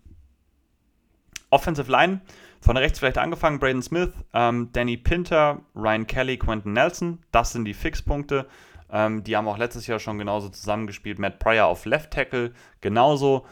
[1.49, 2.21] Offensive Line,
[2.61, 7.65] von rechts vielleicht angefangen, Braden Smith, ähm, Danny Pinter, Ryan Kelly, Quentin Nelson, das sind
[7.65, 8.45] die Fixpunkte.
[8.91, 11.19] Ähm, die haben auch letztes Jahr schon genauso zusammengespielt.
[11.19, 13.45] Matt Pryor auf Left Tackle, genauso.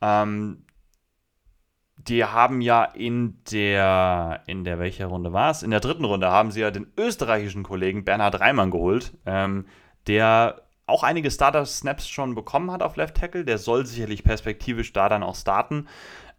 [0.00, 0.64] Ähm,
[1.96, 5.62] die haben ja in der, in der, welcher Runde war es?
[5.62, 9.66] In der dritten Runde haben sie ja den österreichischen Kollegen Bernhard Reimann geholt, ähm,
[10.06, 13.44] der auch einige Starter-Snaps schon bekommen hat auf Left Tackle.
[13.44, 15.88] Der soll sicherlich perspektivisch da dann auch starten.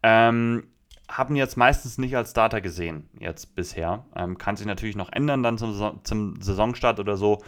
[0.03, 0.67] Ähm,
[1.09, 4.05] haben jetzt meistens nicht als Starter gesehen, jetzt bisher.
[4.15, 7.41] Ähm, kann sich natürlich noch ändern dann zum, zum Saisonstart oder so.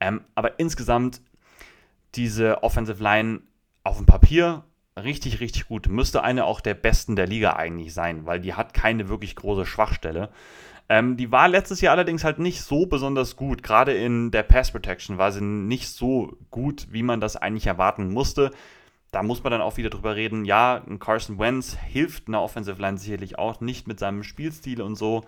[0.00, 1.20] Ähm, aber insgesamt
[2.14, 3.40] diese Offensive Line
[3.84, 4.64] auf dem Papier
[4.96, 5.88] richtig, richtig gut.
[5.88, 9.66] Müsste eine auch der besten der Liga eigentlich sein, weil die hat keine wirklich große
[9.66, 10.30] Schwachstelle.
[10.88, 13.62] Ähm, die war letztes Jahr allerdings halt nicht so besonders gut.
[13.62, 18.12] Gerade in der Pass Protection war sie nicht so gut, wie man das eigentlich erwarten
[18.12, 18.50] musste.
[19.12, 20.44] Da muss man dann auch wieder drüber reden.
[20.44, 25.24] Ja, Carson Wentz hilft einer Offensive Line sicherlich auch nicht mit seinem Spielstil und so.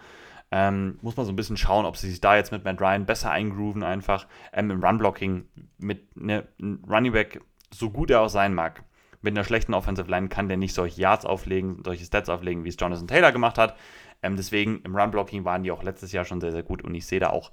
[0.55, 3.07] Ähm, muss man so ein bisschen schauen, ob sie sich da jetzt mit Matt Ryan
[3.07, 5.47] besser eingrooven, einfach ähm, im Run-Blocking
[5.79, 7.41] mit ne, Running Back,
[7.73, 8.85] so gut er auch sein mag
[9.23, 12.69] Mit einer schlechten Offensive Line kann der nicht solche Yards auflegen, solche Stats auflegen, wie
[12.69, 13.79] es Jonathan Taylor gemacht hat.
[14.23, 17.07] Ähm, deswegen im Run-Blocking waren die auch letztes Jahr schon sehr, sehr gut und ich
[17.07, 17.51] sehe da auch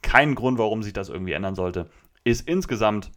[0.00, 1.90] keinen Grund, warum sich das irgendwie ändern sollte.
[2.24, 3.10] Ist insgesamt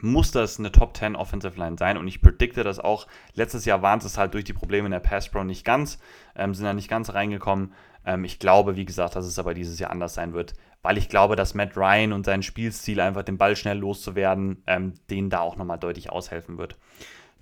[0.00, 3.06] muss das eine Top 10 Offensive Line sein und ich predikte das auch.
[3.34, 5.98] Letztes Jahr waren es halt durch die Probleme in der Pass Pro nicht ganz,
[6.36, 7.72] ähm, sind da nicht ganz reingekommen.
[8.04, 11.08] Ähm, ich glaube, wie gesagt, dass es aber dieses Jahr anders sein wird, weil ich
[11.08, 15.40] glaube, dass Matt Ryan und sein Spielstil einfach den Ball schnell loszuwerden, ähm, denen da
[15.40, 16.76] auch nochmal deutlich aushelfen wird.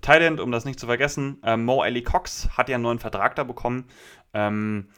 [0.00, 3.36] Thailand, um das nicht zu vergessen, äh, Mo Ali Cox hat ja einen neuen Vertrag
[3.36, 3.84] da bekommen.
[4.34, 4.88] Ähm,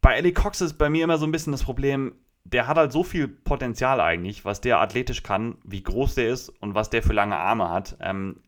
[0.00, 2.92] bei Ali Cox ist bei mir immer so ein bisschen das Problem, der hat halt
[2.92, 7.02] so viel Potenzial eigentlich, was der athletisch kann, wie groß der ist und was der
[7.02, 7.96] für lange Arme hat.
[8.00, 8.40] Ähm,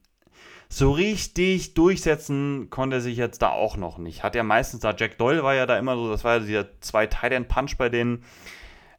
[0.68, 4.22] so richtig durchsetzen konnte er sich jetzt da auch noch nicht.
[4.22, 6.80] Hat ja meistens da, Jack Doyle war ja da immer so, das war ja dieser
[6.80, 8.24] zwei Tight End Punch bei denen.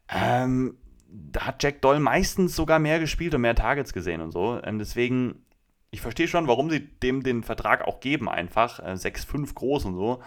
[0.10, 0.78] Ähm,
[1.10, 4.60] da hat Jack Doyle meistens sogar mehr gespielt und mehr Targets gesehen und so.
[4.64, 5.44] Ähm, deswegen,
[5.92, 8.80] ich verstehe schon, warum sie dem den Vertrag auch geben, einfach.
[8.80, 10.22] Äh, 6-5 groß und so.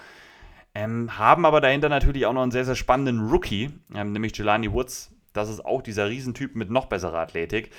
[0.75, 4.73] Ähm, haben aber dahinter natürlich auch noch einen sehr, sehr spannenden Rookie, ähm, nämlich Jelani
[4.73, 5.13] Woods.
[5.33, 7.71] Das ist auch dieser Riesentyp mit noch besserer Athletik.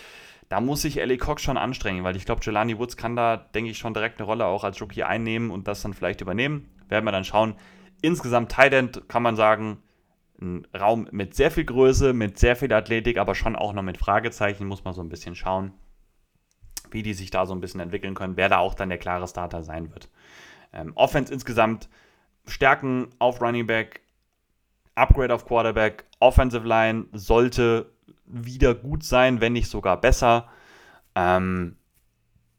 [0.52, 3.72] Da muss sich Ellie Cox schon anstrengen, weil ich glaube, Jelani Woods kann da, denke
[3.72, 6.70] ich, schon direkt eine Rolle auch als Rookie einnehmen und das dann vielleicht übernehmen.
[6.90, 7.56] Werden wir dann schauen.
[8.02, 9.82] Insgesamt Tight kann man sagen,
[10.42, 13.98] ein Raum mit sehr viel Größe, mit sehr viel Athletik, aber schon auch noch mit
[13.98, 14.68] Fragezeichen.
[14.68, 15.72] Muss man so ein bisschen schauen,
[16.90, 19.30] wie die sich da so ein bisschen entwickeln können, wer da auch dann der klare
[19.30, 20.10] Starter sein wird.
[20.74, 21.88] Ähm, Offense insgesamt
[22.46, 24.02] Stärken auf Running Back,
[24.96, 27.91] Upgrade auf Quarterback, Offensive Line sollte
[28.32, 30.50] wieder gut sein, wenn nicht sogar besser.
[31.16, 31.78] Ähm,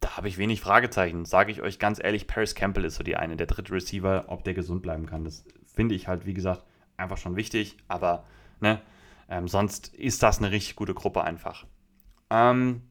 [0.01, 1.25] da habe ich wenig Fragezeichen.
[1.25, 4.45] Sage ich euch ganz ehrlich, Paris Campbell ist so die eine, der dritte Receiver, ob
[4.45, 5.25] der gesund bleiben kann.
[5.25, 5.45] Das
[5.75, 6.65] finde ich halt, wie gesagt,
[6.97, 7.77] einfach schon wichtig.
[7.89, 8.25] Aber
[8.61, 8.81] ne,
[9.29, 11.67] ähm, sonst ist das eine richtig gute Gruppe einfach.
[12.31, 12.83] Ähm,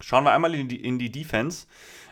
[0.00, 1.66] schauen wir einmal in die, in die Defense.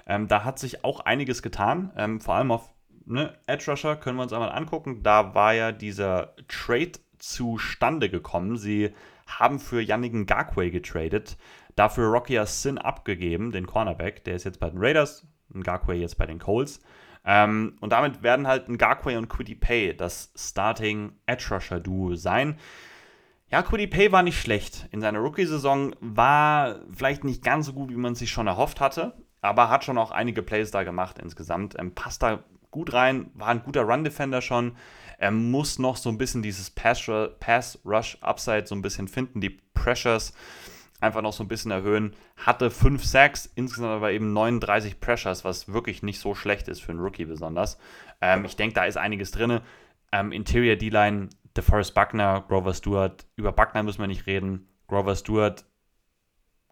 [0.06, 2.72] Ähm, da hat sich auch einiges getan, ähm, vor allem auf
[3.06, 5.02] ne, Edge Rusher können wir uns einmal angucken.
[5.02, 8.56] Da war ja dieser Trade zustande gekommen.
[8.56, 8.92] Sie
[9.26, 11.36] haben für Yannick Ngakwe getradet,
[11.74, 14.24] dafür Rocky Sin abgegeben, den Cornerback.
[14.24, 16.80] Der ist jetzt bei den Raiders, Ngakwe jetzt bei den Colts.
[17.24, 22.56] Ähm, und damit werden halt Ngakwe und Quiddy Pay das Starting Edge Rusher Duo sein.
[23.50, 24.88] Ja, Quiddy Pay war nicht schlecht.
[24.90, 29.14] In seiner Rookie-Saison war vielleicht nicht ganz so gut, wie man sich schon erhofft hatte,
[29.40, 31.78] aber hat schon auch einige Plays da gemacht insgesamt.
[31.78, 34.76] Ähm, passt da gut rein, war ein guter Run-Defender schon.
[35.18, 40.34] Er muss noch so ein bisschen dieses Pass-Rush-Upside so ein bisschen finden, die Pressures
[41.00, 42.14] einfach noch so ein bisschen erhöhen.
[42.36, 46.92] Hatte 5 Sacks, insgesamt aber eben 39 Pressures, was wirklich nicht so schlecht ist für
[46.92, 47.78] einen Rookie besonders.
[48.20, 49.60] Ähm, ich denke, da ist einiges drin.
[50.12, 53.26] Ähm, Interior D-Line, DeForest Buckner, Grover Stewart.
[53.36, 54.68] Über Buckner müssen wir nicht reden.
[54.86, 55.64] Grover Stewart,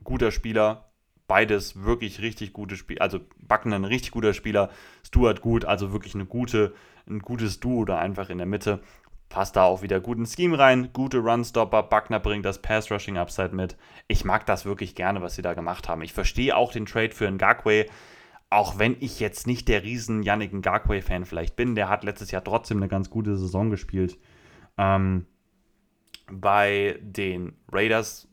[0.04, 0.92] guter Spieler,
[1.26, 3.02] beides wirklich richtig gute Spieler.
[3.02, 4.70] Also Buckner ein richtig guter Spieler,
[5.04, 6.74] Stuart gut, also wirklich eine gute,
[7.08, 8.80] ein gutes Duo da einfach in der Mitte.
[9.28, 11.82] Passt da auch wieder gut ins Scheme rein, gute Runstopper.
[11.82, 13.76] Buckner bringt das Pass-Rushing-Upside mit.
[14.06, 16.02] Ich mag das wirklich gerne, was sie da gemacht haben.
[16.02, 17.86] Ich verstehe auch den Trade für Ngakwe,
[18.50, 21.74] auch wenn ich jetzt nicht der riesen Yannick Ngakwe-Fan vielleicht bin.
[21.74, 24.18] Der hat letztes Jahr trotzdem eine ganz gute Saison gespielt.
[24.78, 25.26] Ähm,
[26.30, 28.28] bei den Raiders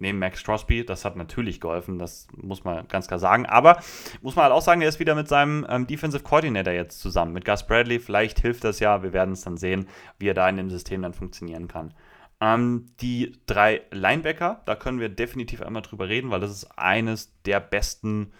[0.00, 0.84] neben Max Crosby.
[0.84, 3.46] Das hat natürlich geholfen, das muss man ganz klar sagen.
[3.46, 3.80] Aber
[4.22, 7.32] muss man halt auch sagen, er ist wieder mit seinem ähm, Defensive Coordinator jetzt zusammen,
[7.32, 8.00] mit Gus Bradley.
[8.00, 9.02] Vielleicht hilft das ja.
[9.02, 9.86] Wir werden es dann sehen,
[10.18, 11.94] wie er da in dem System dann funktionieren kann.
[12.40, 17.32] Ähm, die drei Linebacker, da können wir definitiv einmal drüber reden, weil das ist eines
[17.42, 18.32] der besten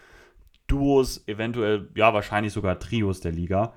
[0.67, 3.75] Duos, eventuell, ja, wahrscheinlich sogar Trios der Liga.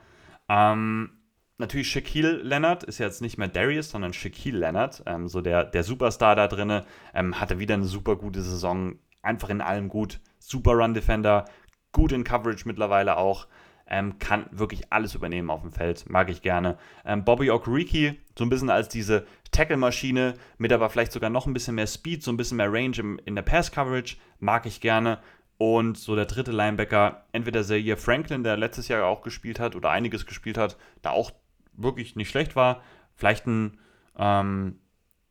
[0.48, 1.23] Ähm,
[1.58, 5.84] natürlich Shaquille Leonard ist jetzt nicht mehr Darius, sondern Shaquille Leonard, ähm, so der, der
[5.84, 6.82] Superstar da drin,
[7.14, 11.46] ähm, hatte wieder eine super gute Saison, einfach in allem gut, super Run Defender,
[11.92, 13.48] gut in Coverage mittlerweile auch,
[13.88, 16.78] ähm, kann wirklich alles übernehmen auf dem Feld, mag ich gerne.
[17.06, 21.54] Ähm, Bobby Okereke, so ein bisschen als diese Tackle-Maschine, mit aber vielleicht sogar noch ein
[21.54, 25.20] bisschen mehr Speed, so ein bisschen mehr Range im, in der Pass-Coverage, mag ich gerne.
[25.58, 29.92] Und so der dritte Linebacker, entweder Zaire Franklin, der letztes Jahr auch gespielt hat oder
[29.92, 31.32] einiges gespielt hat, da auch
[31.76, 32.82] wirklich nicht schlecht war.
[33.16, 33.80] Vielleicht ein
[34.18, 34.80] ähm,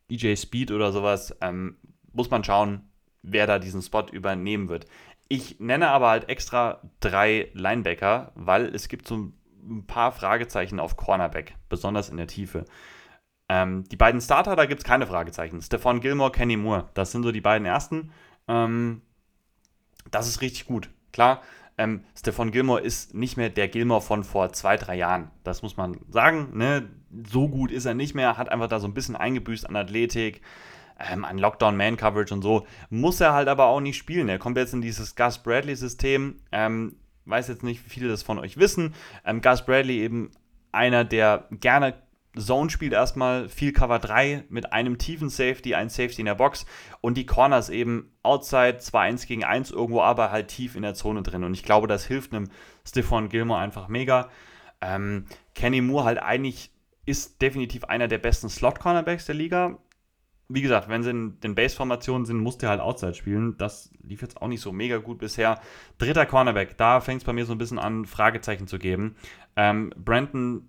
[0.09, 1.35] EJ Speed oder sowas.
[1.41, 1.77] Ähm,
[2.11, 2.89] muss man schauen,
[3.21, 4.85] wer da diesen Spot übernehmen wird.
[5.29, 9.31] Ich nenne aber halt extra drei Linebacker, weil es gibt so
[9.63, 12.65] ein paar Fragezeichen auf Cornerback, besonders in der Tiefe.
[13.49, 15.61] Ähm, die beiden Starter, da gibt es keine Fragezeichen.
[15.61, 18.11] Stefan Gilmore, Kenny Moore, das sind so die beiden ersten.
[18.47, 19.01] Ähm,
[20.11, 20.89] das ist richtig gut.
[21.11, 21.41] Klar,
[21.77, 25.31] ähm, Stefan Gilmore ist nicht mehr der Gilmore von vor zwei, drei Jahren.
[25.43, 26.57] Das muss man sagen.
[26.57, 26.89] Ne?
[27.27, 30.41] So gut ist er nicht mehr, hat einfach da so ein bisschen eingebüßt an Athletik.
[30.99, 32.65] ähm, an Lockdown-Man-Coverage und so.
[32.89, 34.29] Muss er halt aber auch nicht spielen.
[34.29, 36.37] Er kommt jetzt in dieses Gus Bradley-System.
[36.51, 36.95] Ähm,
[37.25, 38.93] weiß jetzt nicht, wie viele das von euch wissen.
[39.25, 40.31] Ähm, Gus Bradley eben
[40.71, 41.95] einer, der gerne
[42.37, 46.65] Zone spielt erstmal, viel Cover 3 mit einem tiefen Safety, ein Safety in der Box
[46.99, 50.95] und die Corners eben outside, zwar 1 gegen 1 irgendwo, aber halt tief in der
[50.95, 51.43] Zone drin.
[51.43, 52.49] Und ich glaube, das hilft einem
[52.85, 54.29] Stephon Gilmore einfach mega.
[54.81, 56.71] Ähm, Kenny Moore halt eigentlich
[57.05, 59.77] ist definitiv einer der besten Slot-Cornerbacks der Liga.
[60.49, 63.57] Wie gesagt, wenn sie in den Base-Formationen sind, muss der halt Outside spielen.
[63.57, 65.59] Das lief jetzt auch nicht so mega gut bisher.
[65.97, 69.15] Dritter Cornerback, da fängt es bei mir so ein bisschen an, Fragezeichen zu geben.
[69.55, 70.67] Ähm, Brandon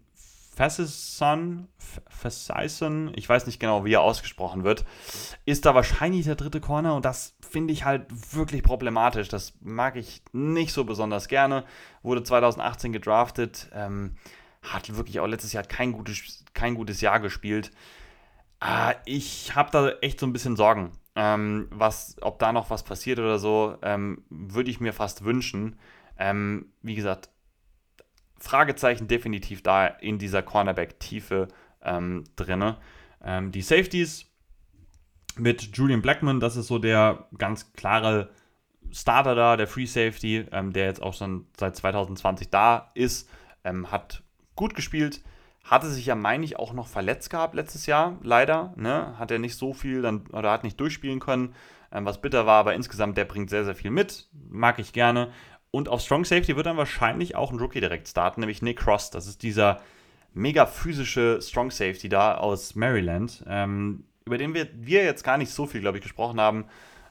[0.54, 1.68] Fassison,
[2.08, 4.84] Fassison, ich weiß nicht genau, wie er ausgesprochen wird,
[5.44, 9.28] ist da wahrscheinlich der dritte Corner und das finde ich halt wirklich problematisch.
[9.28, 11.64] Das mag ich nicht so besonders gerne.
[12.02, 14.16] Wurde 2018 gedraftet, ähm,
[14.62, 17.70] hat wirklich auch letztes Jahr kein gutes, kein gutes Jahr gespielt.
[18.60, 20.92] Äh, ich habe da echt so ein bisschen Sorgen.
[21.16, 25.78] Ähm, was, ob da noch was passiert oder so, ähm, würde ich mir fast wünschen.
[26.18, 27.30] Ähm, wie gesagt,
[28.38, 31.48] Fragezeichen definitiv da in dieser Cornerback-Tiefe
[31.82, 32.74] ähm, drin.
[33.22, 34.26] Ähm, die Safeties
[35.36, 38.30] mit Julian Blackman, das ist so der ganz klare
[38.92, 43.28] Starter da, der Free Safety, ähm, der jetzt auch schon seit 2020 da ist,
[43.64, 44.22] ähm, hat
[44.54, 45.22] gut gespielt.
[45.64, 48.74] Hatte sich ja, meine ich, auch noch verletzt gehabt letztes Jahr, leider.
[48.76, 49.18] Ne?
[49.18, 51.54] Hat er nicht so viel dann, oder hat nicht durchspielen können,
[51.90, 54.28] ähm, was bitter war, aber insgesamt, der bringt sehr, sehr viel mit.
[54.50, 55.32] Mag ich gerne.
[55.74, 59.10] Und auf Strong Safety wird dann wahrscheinlich auch ein Rookie direkt starten, nämlich Nick Cross.
[59.10, 59.80] Das ist dieser
[60.32, 65.50] mega physische Strong Safety da aus Maryland, ähm, über den wir, wir jetzt gar nicht
[65.50, 66.66] so viel, glaube ich, gesprochen haben,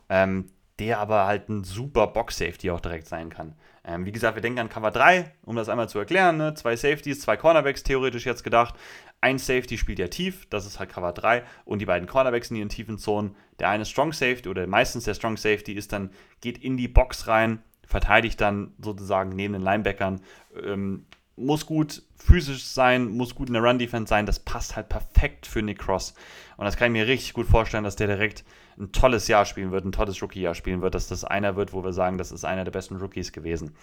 [0.07, 0.45] ähm,
[0.79, 3.53] der aber halt ein super Box Safety auch direkt sein kann.
[3.83, 6.37] Ähm, wie gesagt, wir denken an Cover 3, um das einmal zu erklären.
[6.37, 6.53] Ne?
[6.53, 8.75] Zwei Safeties, zwei Cornerbacks theoretisch jetzt gedacht.
[9.19, 11.43] Ein Safety spielt ja tief, das ist halt Cover 3.
[11.65, 13.35] Und die beiden Cornerbacks in ihren tiefen Zonen.
[13.59, 17.27] Der eine Strong Safety oder meistens der Strong Safety ist dann, geht in die Box
[17.27, 20.21] rein verteidigt dann sozusagen neben den Linebackern.
[20.63, 21.05] Ähm,
[21.35, 24.25] muss gut physisch sein, muss gut in der Run-Defense sein.
[24.25, 26.13] Das passt halt perfekt für Nick Cross.
[26.57, 28.43] Und das kann ich mir richtig gut vorstellen, dass der direkt
[28.77, 31.83] ein tolles Jahr spielen wird, ein tolles Rookie-Jahr spielen wird, dass das einer wird, wo
[31.83, 33.75] wir sagen, das ist einer der besten Rookies gewesen.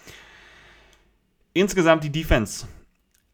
[1.53, 2.67] Insgesamt die Defense.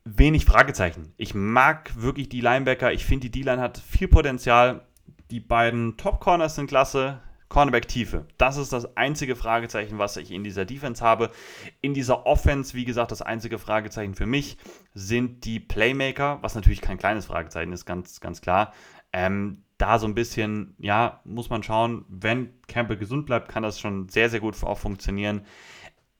[0.03, 1.13] Wenig Fragezeichen.
[1.17, 2.93] Ich mag wirklich die Linebacker.
[2.93, 4.85] Ich finde, die D-Line hat viel Potenzial.
[5.29, 7.19] Die beiden Top-Corners sind klasse.
[7.49, 8.25] Cornerback-Tiefe.
[8.37, 11.31] Das ist das einzige Fragezeichen, was ich in dieser Defense habe.
[11.81, 14.57] In dieser Offense, wie gesagt, das einzige Fragezeichen für mich
[14.93, 18.73] sind die Playmaker, was natürlich kein kleines Fragezeichen ist, ganz, ganz klar.
[19.13, 23.79] Ähm, da so ein bisschen, ja, muss man schauen, wenn Campbell gesund bleibt, kann das
[23.79, 25.45] schon sehr, sehr gut auch funktionieren.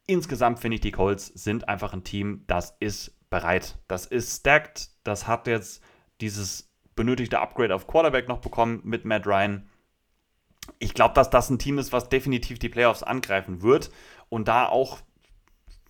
[0.05, 3.77] Insgesamt finde ich, die Colts sind einfach ein Team, das ist bereit.
[3.87, 4.89] Das ist stacked.
[5.03, 5.83] Das hat jetzt
[6.21, 9.69] dieses benötigte Upgrade auf Quarterback noch bekommen mit Matt Ryan
[10.79, 13.91] ich glaube, dass das ein Team ist, was definitiv die Playoffs angreifen wird
[14.29, 14.99] und da auch,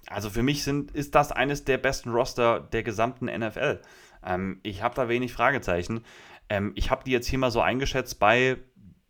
[0.07, 3.81] also für mich sind, ist das eines der besten Roster der gesamten NFL.
[4.25, 6.01] Ähm, ich habe da wenig Fragezeichen.
[6.49, 8.57] Ähm, ich habe die jetzt hier mal so eingeschätzt bei,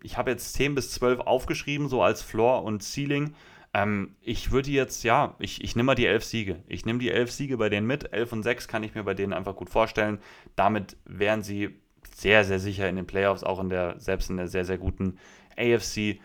[0.01, 3.35] ich habe jetzt 10 bis 12 aufgeschrieben, so als Floor und Ceiling.
[3.73, 6.63] Ähm, ich würde jetzt, ja, ich, ich nehme mal die 11 Siege.
[6.67, 8.11] Ich nehme die 11 Siege bei denen mit.
[8.11, 10.19] 11 und 6 kann ich mir bei denen einfach gut vorstellen.
[10.55, 11.79] Damit wären sie
[12.15, 15.17] sehr, sehr sicher in den Playoffs, auch in der, selbst in der sehr, sehr guten
[15.57, 16.19] AFC.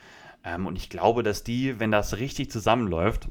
[0.44, 3.28] Ähm, und ich glaube, dass die, wenn das richtig zusammenläuft,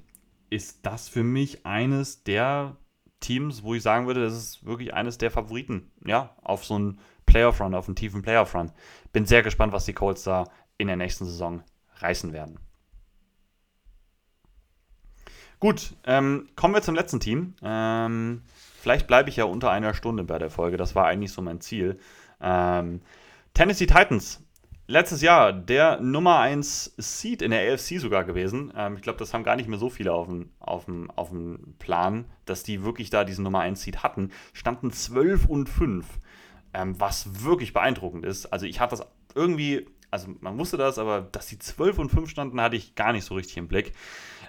[0.49, 2.77] ist das für mich eines der
[3.19, 6.99] Teams, wo ich sagen würde, das ist wirklich eines der Favoriten, ja, auf so einen
[7.25, 8.71] Playoff-Run, auf einen tiefen Playoff-Run.
[9.13, 10.45] Bin sehr gespannt, was die Colts da
[10.77, 11.63] in der nächsten Saison
[11.97, 12.59] reißen werden.
[15.59, 17.53] Gut, ähm, kommen wir zum letzten Team.
[17.61, 18.41] Ähm,
[18.79, 21.61] vielleicht bleibe ich ja unter einer Stunde bei der Folge, das war eigentlich so mein
[21.61, 21.99] Ziel.
[22.41, 23.01] Ähm,
[23.53, 24.43] Tennessee Titans
[24.91, 28.73] letztes Jahr der Nummer 1 Seed in der AFC sogar gewesen.
[28.75, 31.29] Ähm, ich glaube, das haben gar nicht mehr so viele auf dem, auf, dem, auf
[31.29, 34.31] dem Plan, dass die wirklich da diesen Nummer 1 Seed hatten.
[34.53, 36.05] Standen 12 und 5,
[36.73, 38.47] ähm, was wirklich beeindruckend ist.
[38.47, 42.29] Also ich hatte das irgendwie, also man wusste das, aber dass die 12 und 5
[42.29, 43.93] standen, hatte ich gar nicht so richtig im Blick.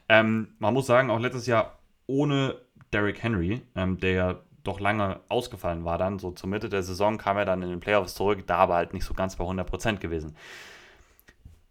[0.08, 2.56] Ähm, man muss sagen, auch letztes Jahr ohne
[2.92, 6.18] Derrick Henry, ähm, der ja doch lange ausgefallen war dann.
[6.18, 8.94] So zur Mitte der Saison kam er dann in den Playoffs zurück, da aber halt
[8.94, 10.36] nicht so ganz bei 100% gewesen.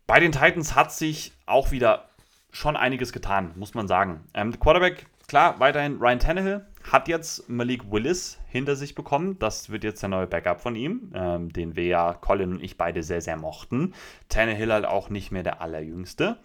[0.08, 2.10] Bei den Titans hat sich auch wieder
[2.52, 4.26] schon einiges getan, muss man sagen.
[4.34, 9.39] Ähm, Quarterback, klar, weiterhin Ryan Tannehill, hat jetzt Malik Willis hinter sich bekommen.
[9.39, 12.78] Das wird jetzt der neue Backup von ihm, ähm, den wir ja, Colin und ich
[12.78, 13.94] beide sehr, sehr mochten.
[14.30, 16.38] Tannehill halt auch nicht mehr der allerjüngste.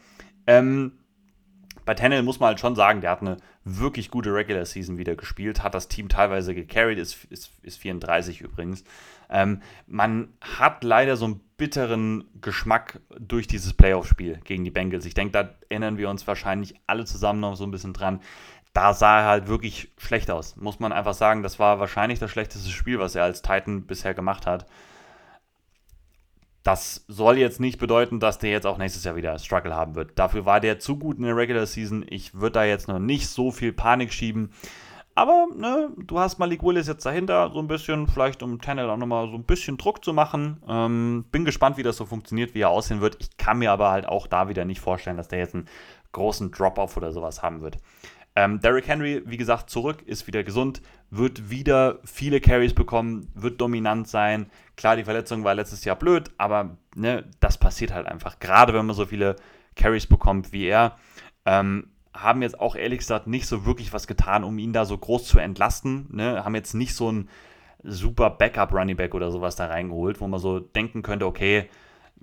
[0.47, 0.92] Ähm,
[1.84, 3.36] bei Tannehill muss man halt schon sagen, der hat eine
[3.66, 8.40] wirklich gute Regular Season wieder gespielt, hat das Team teilweise gecarried, ist, ist, ist 34
[8.40, 8.84] übrigens.
[9.28, 15.04] Ähm, man hat leider so ein bitteren Geschmack durch dieses Playoff-Spiel gegen die Bengals.
[15.04, 18.20] Ich denke, da erinnern wir uns wahrscheinlich alle zusammen noch so ein bisschen dran.
[18.72, 21.42] Da sah er halt wirklich schlecht aus, muss man einfach sagen.
[21.42, 24.66] Das war wahrscheinlich das schlechteste Spiel, was er als Titan bisher gemacht hat.
[26.66, 30.18] Das soll jetzt nicht bedeuten, dass der jetzt auch nächstes Jahr wieder Struggle haben wird.
[30.18, 32.04] Dafür war der zu gut in der Regular Season.
[32.10, 34.50] Ich würde da jetzt noch nicht so viel Panik schieben.
[35.14, 38.96] Aber ne, du hast Malik Willis jetzt dahinter, so ein bisschen, vielleicht um Tannell auch
[38.96, 40.60] nochmal so ein bisschen Druck zu machen.
[40.68, 43.16] Ähm, bin gespannt, wie das so funktioniert, wie er aussehen wird.
[43.20, 45.68] Ich kann mir aber halt auch da wieder nicht vorstellen, dass der jetzt einen
[46.10, 47.76] großen Drop-Off oder sowas haben wird.
[48.39, 53.61] Ähm, Derrick Henry, wie gesagt, zurück, ist wieder gesund, wird wieder viele Carries bekommen, wird
[53.62, 54.51] dominant sein.
[54.76, 58.39] Klar, die Verletzung war letztes Jahr blöd, aber ne, das passiert halt einfach.
[58.39, 59.37] Gerade wenn man so viele
[59.74, 60.97] Carries bekommt wie er.
[61.47, 64.97] Ähm, haben jetzt auch ehrlich gesagt nicht so wirklich was getan, um ihn da so
[64.97, 66.07] groß zu entlasten.
[66.11, 66.45] Ne?
[66.45, 67.28] Haben jetzt nicht so ein
[67.82, 71.68] super Backup Running Back oder sowas da reingeholt, wo man so denken könnte, okay,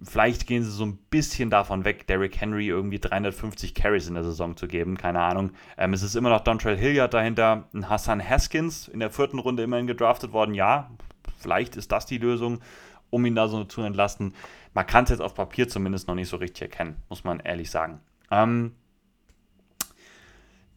[0.03, 4.23] vielleicht gehen sie so ein bisschen davon weg, Derrick Henry irgendwie 350 Carries in der
[4.23, 5.51] Saison zu geben, keine Ahnung.
[5.77, 9.63] Ähm, es ist immer noch Dontrell Hilliard dahinter, ein Hassan Haskins in der vierten Runde
[9.63, 10.91] immerhin gedraftet worden, ja,
[11.39, 12.59] vielleicht ist das die Lösung,
[13.09, 14.33] um ihn da so zu entlasten.
[14.73, 17.69] Man kann es jetzt auf Papier zumindest noch nicht so richtig erkennen, muss man ehrlich
[17.69, 17.99] sagen.
[18.31, 18.73] Ähm,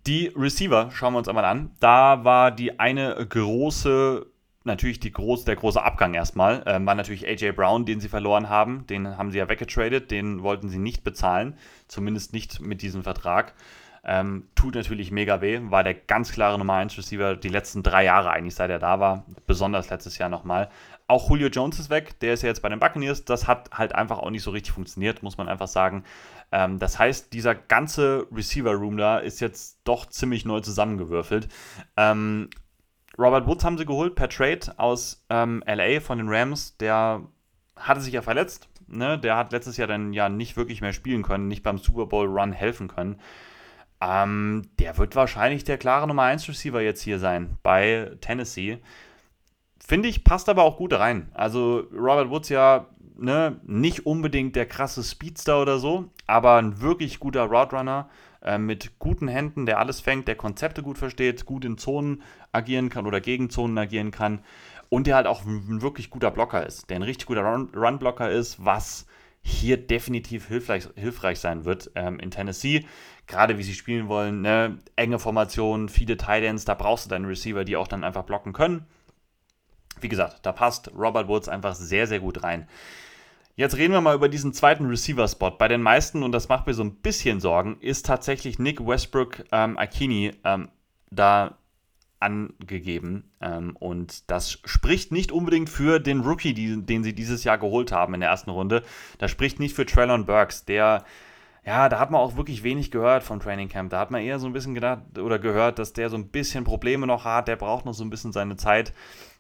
[0.07, 1.73] die Receiver schauen wir uns einmal an.
[1.81, 4.27] Da war die eine große,
[4.67, 8.49] natürlich die groß, der große Abgang erstmal, äh, war natürlich AJ Brown, den sie verloren
[8.49, 8.87] haben.
[8.87, 11.57] Den haben sie ja weggetradet, den wollten sie nicht bezahlen,
[11.89, 13.55] zumindest nicht mit diesem Vertrag.
[14.09, 18.05] Ähm, tut natürlich mega weh, war der ganz klare Nummer 1 Receiver die letzten drei
[18.05, 20.69] Jahre eigentlich, seit er da war, besonders letztes Jahr nochmal.
[21.09, 23.25] Auch Julio Jones ist weg, der ist ja jetzt bei den Buccaneers.
[23.25, 26.05] Das hat halt einfach auch nicht so richtig funktioniert, muss man einfach sagen.
[26.53, 31.49] Ähm, das heißt, dieser ganze Receiver-Room da ist jetzt doch ziemlich neu zusammengewürfelt.
[31.97, 32.51] Ähm,
[33.19, 36.77] Robert Woods haben sie geholt per Trade aus ähm, LA von den Rams.
[36.77, 37.23] Der
[37.77, 38.69] hatte sich ja verletzt.
[38.89, 39.19] Ne?
[39.19, 42.27] Der hat letztes Jahr dann ja nicht wirklich mehr spielen können, nicht beim Super Bowl
[42.27, 43.21] Run helfen können.
[44.01, 48.79] Ähm, der wird wahrscheinlich der klare Nummer 1 Receiver jetzt hier sein bei Tennessee.
[49.85, 51.31] Finde ich, passt aber auch gut rein.
[51.33, 52.87] Also Robert Woods ja
[53.17, 58.09] ne, nicht unbedingt der krasse Speedster oder so, aber ein wirklich guter Roadrunner
[58.47, 62.23] äh, mit guten Händen, der alles fängt, der Konzepte gut versteht, gut in Zonen
[62.53, 64.41] agieren kann oder gegen Zonen agieren kann
[64.89, 68.65] und der halt auch ein wirklich guter Blocker ist, der ein richtig guter Run-Blocker ist,
[68.65, 69.07] was
[69.43, 72.85] hier definitiv hilfreich, hilfreich sein wird ähm, in Tennessee.
[73.27, 74.79] Gerade wie sie spielen wollen, ne?
[74.97, 78.53] enge Formationen, viele Tight Ends, da brauchst du deine Receiver, die auch dann einfach blocken
[78.53, 78.87] können
[80.01, 82.69] wie gesagt, da passt Robert Woods einfach sehr, sehr gut rein.
[83.59, 85.53] Jetzt reden wir mal über diesen zweiten Receiver-Spot.
[85.53, 89.45] Bei den meisten, und das macht mir so ein bisschen Sorgen, ist tatsächlich Nick Westbrook
[89.51, 90.69] ähm, Akini ähm,
[91.11, 91.57] da
[92.21, 93.33] angegeben.
[93.41, 97.93] Ähm, und das spricht nicht unbedingt für den Rookie, die, den sie dieses Jahr geholt
[97.93, 98.83] haben in der ersten Runde.
[99.17, 101.05] Das spricht nicht für Traylon Burks, der
[101.65, 103.91] ja, da hat man auch wirklich wenig gehört vom Training Camp.
[103.91, 106.63] Da hat man eher so ein bisschen gedacht oder gehört, dass der so ein bisschen
[106.63, 107.49] Probleme noch hat.
[107.49, 108.93] Der braucht noch so ein bisschen seine Zeit.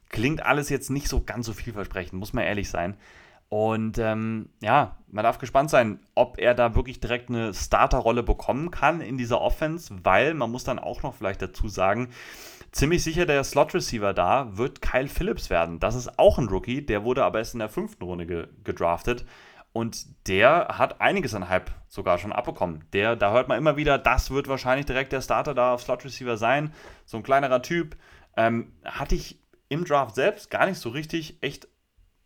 [0.08, 2.96] Klingt alles jetzt nicht so ganz so vielversprechend, muss man ehrlich sein.
[3.48, 8.70] Und ähm, ja, man darf gespannt sein, ob er da wirklich direkt eine Starterrolle bekommen
[8.70, 12.08] kann in dieser Offense, weil man muss dann auch noch vielleicht dazu sagen,
[12.72, 15.78] ziemlich sicher der Slot-Receiver da wird Kyle Phillips werden.
[15.78, 19.24] Das ist auch ein Rookie, der wurde aber erst in der fünften Runde ge gedraftet.
[19.72, 22.84] Und der hat einiges an Hype sogar schon abbekommen.
[22.94, 26.04] Der, da hört man immer wieder, das wird wahrscheinlich direkt der Starter da auf Slot
[26.04, 26.72] Receiver sein.
[27.04, 27.94] So ein kleinerer Typ.
[28.38, 29.38] Ähm, hatte ich
[29.68, 31.68] im Draft selbst gar nicht so richtig echt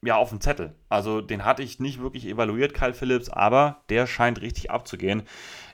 [0.03, 0.75] ja, auf dem Zettel.
[0.89, 5.23] Also den hatte ich nicht wirklich evaluiert, Kyle Phillips, aber der scheint richtig abzugehen.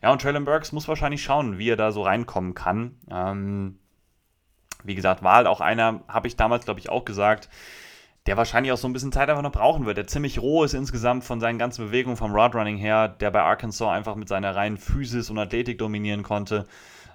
[0.03, 2.97] Ja, und Traylon Burks muss wahrscheinlich schauen, wie er da so reinkommen kann.
[3.11, 3.79] Ähm,
[4.83, 7.49] wie gesagt, war halt auch einer, habe ich damals, glaube ich, auch gesagt,
[8.27, 10.75] der wahrscheinlich auch so ein bisschen Zeit einfach noch brauchen wird, der ziemlich roh ist
[10.75, 14.79] insgesamt von seinen ganzen Bewegungen vom Roadrunning her, der bei Arkansas einfach mit seiner reinen
[14.79, 16.67] Physis und Athletik dominieren konnte.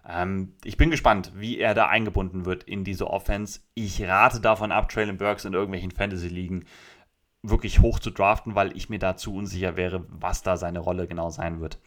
[0.07, 3.59] Ähm, ich bin gespannt, wie er da eingebunden wird in diese Offense.
[3.75, 6.65] Ich rate davon ab, Traylon Burks in irgendwelchen Fantasy-Ligen
[7.43, 11.07] wirklich hoch zu draften, weil ich mir da zu unsicher wäre, was da seine Rolle
[11.07, 11.79] genau sein wird.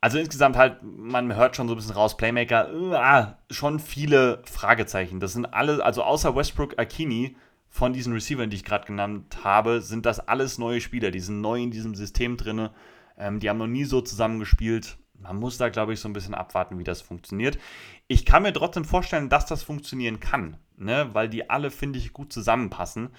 [0.00, 5.20] Also insgesamt halt, man hört schon so ein bisschen raus, Playmaker, äh, schon viele Fragezeichen.
[5.20, 7.36] Das sind alle, also außer Westbrook Akini,
[7.68, 11.10] von diesen Receivern, die ich gerade genannt habe, sind das alles neue Spieler.
[11.10, 12.70] Die sind neu in diesem System drin.
[13.18, 16.34] Ähm, die haben noch nie so zusammengespielt man muss da, glaube ich, so ein bisschen
[16.34, 17.58] abwarten, wie das funktioniert.
[18.06, 21.10] Ich kann mir trotzdem vorstellen, dass das funktionieren kann, ne?
[21.12, 23.10] weil die alle, finde ich, gut zusammenpassen.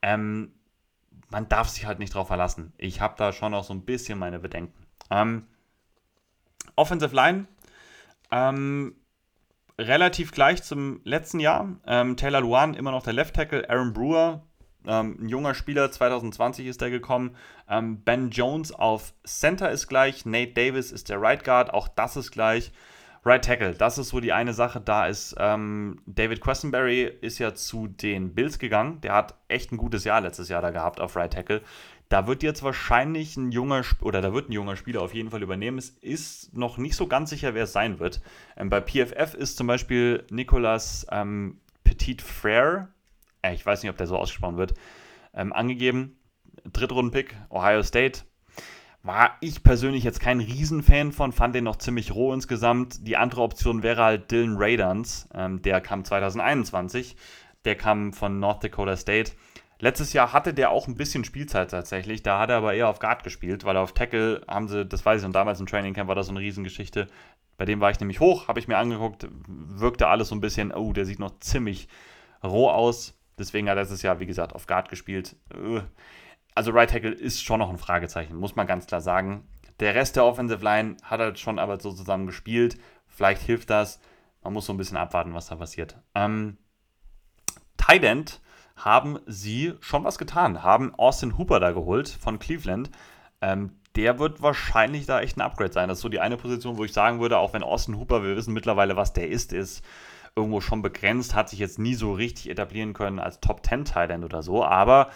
[0.00, 0.52] Ähm,
[1.32, 2.72] man darf sich halt nicht drauf verlassen.
[2.76, 4.86] Ich habe da schon auch so ein bisschen meine Bedenken.
[5.10, 5.46] Ähm,
[6.76, 7.46] Offensive Line,
[8.30, 8.94] ähm,
[9.78, 11.76] relativ gleich zum letzten Jahr.
[11.86, 14.42] Ähm, Taylor Luan immer noch der Left Tackle, Aaron Brewer
[14.84, 17.36] Ähm, ein junger Spieler, 2020 ist er gekommen.
[17.68, 20.26] Ähm, ben Jones auf Center ist gleich.
[20.26, 22.72] Nate Davis ist der Right Guard, auch das ist gleich.
[23.24, 24.80] Right Tackle, das ist so die eine Sache.
[24.80, 29.00] Da ist ähm, David Questenberry ist ja zu den Bills gegangen.
[29.00, 31.62] Der hat echt ein gutes Jahr letztes Jahr da gehabt auf Right Tackle.
[32.08, 35.42] Da wird jetzt wahrscheinlich ein junger oder da wird ein junger Spieler auf jeden Fall
[35.42, 35.78] übernehmen.
[35.78, 38.20] Es ist noch nicht so ganz sicher, wer es sein wird.
[38.56, 42.88] Ähm, bei PFF ist zum Beispiel Nicolas ähm, Petit Frere,
[43.42, 44.74] äh, ich weiß nicht, ob der so ausgesprochen wird,
[45.32, 46.18] ähm, angegeben.
[46.70, 48.22] Drittrunden-Pick, Ohio State.
[49.04, 53.06] War ich persönlich jetzt kein Riesenfan von, fand den noch ziemlich roh insgesamt.
[53.06, 57.16] Die andere Option wäre halt Dylan Radans, ähm, der kam 2021.
[57.64, 59.32] Der kam von North Dakota State.
[59.80, 62.22] Letztes Jahr hatte der auch ein bisschen Spielzeit tatsächlich.
[62.22, 65.20] Da hat er aber eher auf Guard gespielt, weil auf Tackle haben sie, das weiß
[65.20, 67.08] ich, und damals im Training Camp war das so eine Riesengeschichte.
[67.58, 70.72] Bei dem war ich nämlich hoch, habe ich mir angeguckt, wirkte alles so ein bisschen,
[70.72, 71.88] oh, der sieht noch ziemlich
[72.44, 73.18] roh aus.
[73.38, 75.34] Deswegen hat er letztes Jahr, wie gesagt, auf Guard gespielt.
[75.52, 75.80] Äh,
[76.54, 79.46] also Right Tackle ist schon noch ein Fragezeichen, muss man ganz klar sagen.
[79.80, 82.78] Der Rest der Offensive Line hat halt schon aber so zusammen gespielt.
[83.06, 84.00] Vielleicht hilft das.
[84.42, 85.96] Man muss so ein bisschen abwarten, was da passiert.
[86.14, 86.58] Ähm,
[87.76, 88.40] Tight End
[88.76, 92.90] haben sie schon was getan, haben Austin Hooper da geholt von Cleveland.
[93.40, 95.88] Ähm, der wird wahrscheinlich da echt ein Upgrade sein.
[95.88, 98.36] Das ist so die eine Position, wo ich sagen würde, auch wenn Austin Hooper, wir
[98.36, 99.84] wissen mittlerweile, was der ist, ist
[100.34, 104.24] irgendwo schon begrenzt, hat sich jetzt nie so richtig etablieren können als Top 10 Thailand
[104.24, 105.10] oder so, aber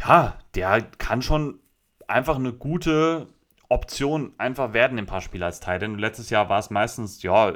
[0.00, 1.60] ja, der kann schon
[2.08, 3.28] einfach eine gute
[3.68, 6.00] Option einfach werden im paar Spiele als Thailand.
[6.00, 7.52] Letztes Jahr war es meistens, ja,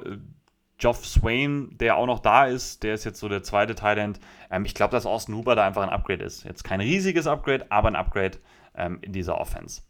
[0.79, 4.21] Geoff Swain, der auch noch da ist, der ist jetzt so der zweite Thailand.
[4.51, 6.45] Ähm, ich glaube, dass Austin Huber da einfach ein Upgrade ist.
[6.45, 8.39] Jetzt kein riesiges Upgrade, aber ein Upgrade
[8.75, 9.83] ähm, in dieser Offense.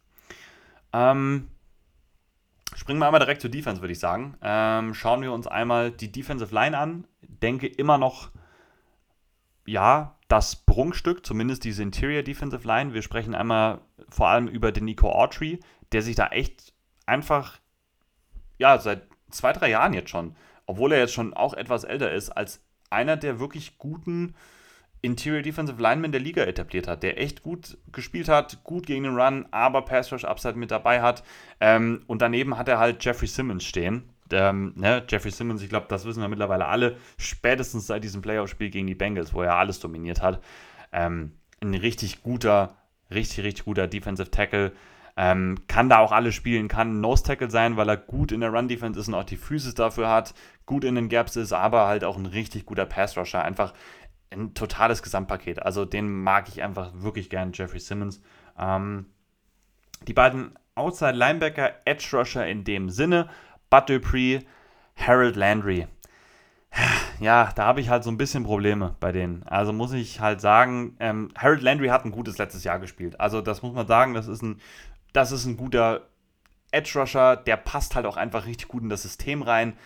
[0.93, 1.49] Ähm,
[2.75, 4.37] springen wir einmal direkt zur Defense, würde ich sagen.
[4.43, 7.07] Ähm, schauen wir uns einmal die Defensive Line an.
[7.23, 8.31] Denke immer noch,
[9.67, 12.95] ja, das Prunkstück, zumindest diese Interior Defensive Line.
[12.95, 15.61] Wir sprechen einmal vor allem über den Nico Autry,
[15.93, 16.73] der sich da echt
[17.07, 17.59] einfach,
[18.59, 20.35] ja, seit zwei, drei Jahren jetzt schon
[20.67, 24.35] obwohl er jetzt schon auch etwas älter ist, als einer der wirklich guten
[25.03, 29.19] Interior Defensive Linemen der Liga etabliert hat, der echt gut gespielt hat, gut gegen den
[29.19, 31.23] Run, aber Pass Rush Upside mit dabei hat.
[31.61, 34.14] Ähm, und daneben hat er halt Jeffrey Simmons stehen.
[34.33, 38.71] Ähm, ne, Jeffrey Simmons, ich glaube, das wissen wir mittlerweile alle, spätestens seit diesem Playoff-Spiel
[38.71, 40.43] gegen die Bengals, wo er alles dominiert hat.
[40.93, 42.77] Ähm, ein richtig guter,
[43.11, 44.73] richtig, richtig guter Defensive Tackle.
[45.17, 48.51] Ähm, kann da auch alles spielen, kann Nose Tackle sein, weil er gut in der
[48.51, 50.35] Run Defense ist und auch die Physis dafür hat,
[50.67, 53.43] gut in den Gaps ist, aber halt auch ein richtig guter Pass Rusher.
[53.43, 53.75] Einfach
[54.31, 55.63] ein totales Gesamtpaket.
[55.63, 58.21] Also den mag ich einfach wirklich gern, Jeffrey Simmons.
[58.59, 59.07] Ähm,
[60.09, 63.29] die beiden Outside Linebacker, Edge Rusher in dem Sinne,
[63.71, 64.41] Bud Dupree,
[64.97, 65.87] Harold Landry.
[67.21, 69.45] Ja, da habe ich halt so ein bisschen Probleme bei denen.
[69.45, 73.21] Also muss ich halt sagen, ähm, Harold Landry hat ein gutes letztes Jahr gespielt.
[73.21, 74.61] Also das muss man sagen, das ist ein
[75.15, 76.09] das ist ein guter
[76.73, 79.79] Edge Rusher, der passt halt auch einfach richtig gut in das System rein.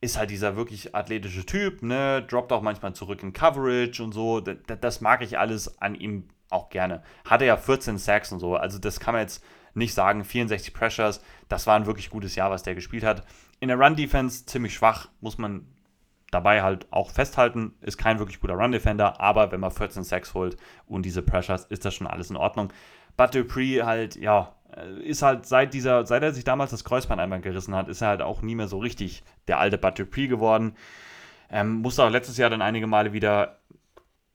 [0.00, 2.22] Ist halt dieser wirklich athletische Typ, ne?
[2.28, 4.40] Droppt auch manchmal zurück in Coverage und so.
[4.40, 7.02] Das, das mag ich alles an ihm auch gerne.
[7.24, 10.24] Hatte ja 14 Sacks und so, also das kann man jetzt nicht sagen.
[10.24, 13.24] 64 Pressures, das war ein wirklich gutes Jahr, was der gespielt hat.
[13.60, 15.66] In der Run-Defense ziemlich schwach, muss man
[16.30, 17.74] dabei halt auch festhalten.
[17.80, 20.56] Ist kein wirklich guter Run-Defender, aber wenn man 14 Sacks holt
[20.86, 22.72] und diese Pressures, ist das schon alles in Ordnung.
[23.16, 27.20] But Dupree halt, ja, äh, ist halt seit dieser, seit er sich damals das Kreuzband
[27.20, 30.26] einmal gerissen hat, ist er halt auch nie mehr so richtig der alte Bud Dupree
[30.26, 30.76] geworden.
[31.50, 33.58] Ähm, musste auch letztes Jahr dann einige Male wieder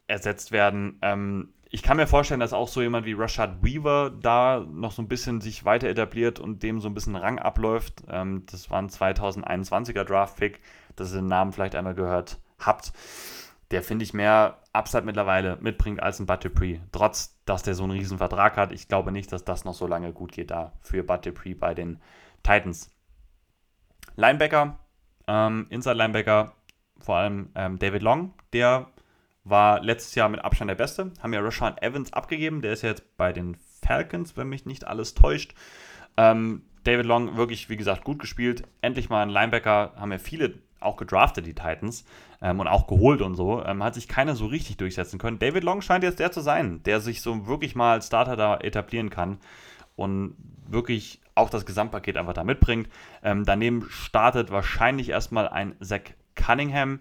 [0.05, 0.99] ersetzt werden.
[1.01, 5.01] Ähm, ich kann mir vorstellen, dass auch so jemand wie Rashad Weaver da noch so
[5.01, 8.03] ein bisschen sich weiter etabliert und dem so ein bisschen Rang abläuft.
[8.09, 10.59] Ähm, das war ein 2021er Draft-Pick,
[10.95, 12.91] dass ihr den Namen vielleicht einmal gehört habt
[13.71, 16.79] der, finde ich, mehr Upside mittlerweile mitbringt als ein Bud Dupree.
[16.91, 18.71] Trotz, dass der so einen riesen Vertrag hat.
[18.71, 21.73] Ich glaube nicht, dass das noch so lange gut geht da für Bud Dupree bei
[21.73, 21.99] den
[22.43, 22.89] Titans.
[24.15, 24.79] Linebacker,
[25.27, 26.53] ähm, Inside Linebacker,
[26.99, 28.87] vor allem ähm, David Long, der
[29.49, 31.11] war letztes Jahr mit Abstand der Beste.
[31.21, 34.85] Haben ja Rashawn Evans abgegeben, der ist ja jetzt bei den Falcons, wenn mich nicht
[34.87, 35.53] alles täuscht.
[36.17, 38.63] Ähm, David Long wirklich, wie gesagt, gut gespielt.
[38.81, 42.05] Endlich mal ein Linebacker, haben ja viele auch gedraftet, die Titans,
[42.41, 45.39] ähm, und auch geholt und so, ähm, hat sich keiner so richtig durchsetzen können.
[45.39, 48.57] David Long scheint jetzt der zu sein, der sich so wirklich mal als Starter da
[48.57, 49.39] etablieren kann
[49.95, 50.35] und
[50.67, 52.89] wirklich auch das Gesamtpaket einfach da mitbringt.
[53.23, 56.01] Ähm, daneben startet wahrscheinlich erstmal ein Zach
[56.35, 56.99] Cunningham,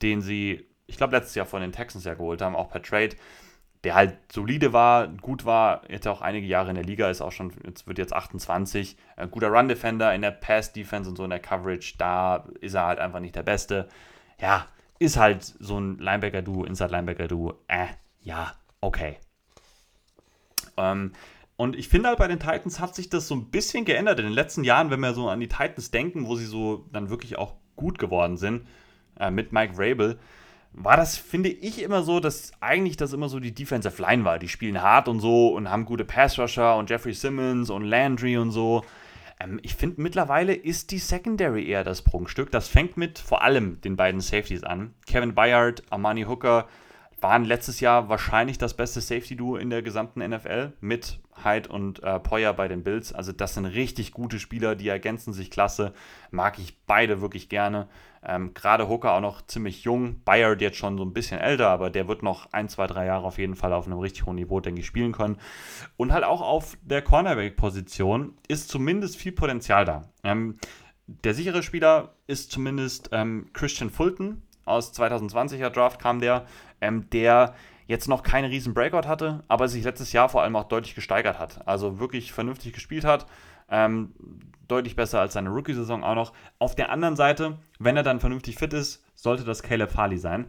[0.00, 3.16] den sie, ich glaube, letztes Jahr von den Texans ja geholt haben, auch per Trade
[3.84, 7.32] der halt solide war, gut war, jetzt auch einige Jahre in der Liga, ist auch
[7.32, 11.40] schon, jetzt wird jetzt 28, ein guter Run-Defender in der Pass-Defense und so in der
[11.40, 13.88] Coverage, da ist er halt einfach nicht der Beste.
[14.40, 14.66] Ja,
[15.00, 17.86] ist halt so ein Linebacker-Duo, Inside-Linebacker-Duo, äh,
[18.20, 19.16] ja, okay.
[20.76, 21.12] Ähm,
[21.56, 24.26] und ich finde halt bei den Titans hat sich das so ein bisschen geändert in
[24.26, 27.36] den letzten Jahren, wenn wir so an die Titans denken, wo sie so dann wirklich
[27.36, 28.66] auch gut geworden sind
[29.18, 30.20] äh, mit Mike Rabel
[30.74, 34.38] war das, finde ich, immer so, dass eigentlich das immer so die Defensive Line war.
[34.38, 38.50] Die spielen hart und so und haben gute Pass-Rusher und Jeffrey Simmons und Landry und
[38.52, 38.82] so.
[39.38, 42.50] Ähm, ich finde, mittlerweile ist die Secondary eher das Prunkstück.
[42.50, 44.94] Das fängt mit vor allem den beiden Safeties an.
[45.06, 46.66] Kevin Bayard, Armani Hooker
[47.22, 52.18] waren letztes Jahr wahrscheinlich das beste Safety-Duo in der gesamten NFL mit Hyde und äh,
[52.18, 53.12] Poyer bei den Bills.
[53.12, 55.92] Also das sind richtig gute Spieler, die ergänzen sich klasse.
[56.30, 57.88] Mag ich beide wirklich gerne.
[58.24, 60.22] Ähm, Gerade Hooker auch noch ziemlich jung.
[60.24, 63.24] Bayard jetzt schon so ein bisschen älter, aber der wird noch ein, zwei, drei Jahre
[63.24, 65.38] auf jeden Fall auf einem richtig hohen Niveau, denke ich, spielen können.
[65.96, 70.02] Und halt auch auf der Cornerback-Position ist zumindest viel Potenzial da.
[70.22, 70.58] Ähm,
[71.06, 74.42] der sichere Spieler ist zumindest ähm, Christian Fulton.
[74.64, 76.46] Aus 2020er Draft kam der,
[76.82, 77.54] ähm, der
[77.86, 81.38] jetzt noch keinen riesen Breakout hatte, aber sich letztes Jahr vor allem auch deutlich gesteigert
[81.38, 81.66] hat.
[81.66, 83.26] Also wirklich vernünftig gespielt hat.
[83.70, 84.12] Ähm,
[84.68, 86.32] deutlich besser als seine Rookie-Saison auch noch.
[86.58, 90.46] Auf der anderen Seite, wenn er dann vernünftig fit ist, sollte das Caleb Farley sein.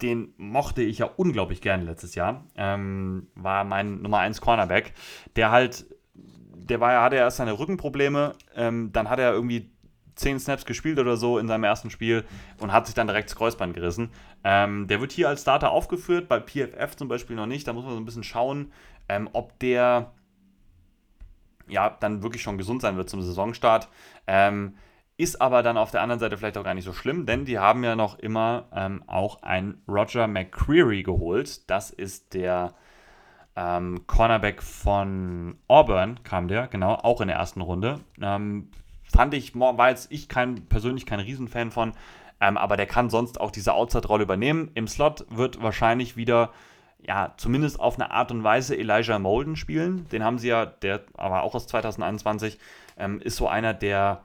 [0.00, 2.44] Den mochte ich ja unglaublich gerne letztes Jahr.
[2.56, 4.94] Ähm, war mein Nummer 1 Cornerback,
[5.36, 9.71] der halt, der war hatte ja erst seine Rückenprobleme, ähm, dann hat er irgendwie
[10.14, 12.24] 10 Snaps gespielt oder so in seinem ersten Spiel
[12.58, 14.10] und hat sich dann direkt das Kreuzband gerissen.
[14.44, 17.66] Ähm, der wird hier als Starter aufgeführt, bei PFF zum Beispiel noch nicht.
[17.66, 18.72] Da muss man so ein bisschen schauen,
[19.08, 20.12] ähm, ob der
[21.68, 23.88] ja dann wirklich schon gesund sein wird zum Saisonstart.
[24.26, 24.74] Ähm,
[25.16, 27.58] ist aber dann auf der anderen Seite vielleicht auch gar nicht so schlimm, denn die
[27.58, 31.70] haben ja noch immer ähm, auch einen Roger McCreary geholt.
[31.70, 32.74] Das ist der
[33.54, 38.00] ähm, Cornerback von Auburn, kam der, genau, auch in der ersten Runde.
[38.20, 38.70] Ähm,
[39.12, 41.92] fand ich, war jetzt ich kein, persönlich kein Riesenfan von,
[42.40, 44.70] ähm, aber der kann sonst auch diese Outside-Rolle übernehmen.
[44.74, 46.50] Im Slot wird wahrscheinlich wieder,
[47.00, 50.08] ja, zumindest auf eine Art und Weise Elijah Molden spielen.
[50.10, 52.58] Den haben sie ja, der aber auch aus 2021,
[52.98, 54.22] ähm, ist so einer, der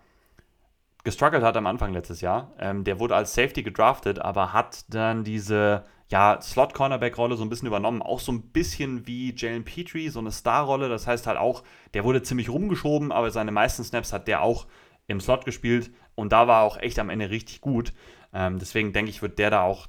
[1.08, 2.52] gestruggelt hat am Anfang letztes Jahr.
[2.60, 7.70] Ähm, der wurde als Safety gedraftet, aber hat dann diese ja, Slot-Cornerback-Rolle so ein bisschen
[7.70, 8.02] übernommen.
[8.02, 10.90] Auch so ein bisschen wie Jalen Petrie, so eine Star-Rolle.
[10.90, 14.68] Das heißt halt auch, der wurde ziemlich rumgeschoben, aber seine meisten Snaps hat der auch
[15.08, 17.94] im Slot gespielt und da war auch echt am Ende richtig gut.
[18.34, 19.88] Ähm, deswegen denke ich, wird der da auch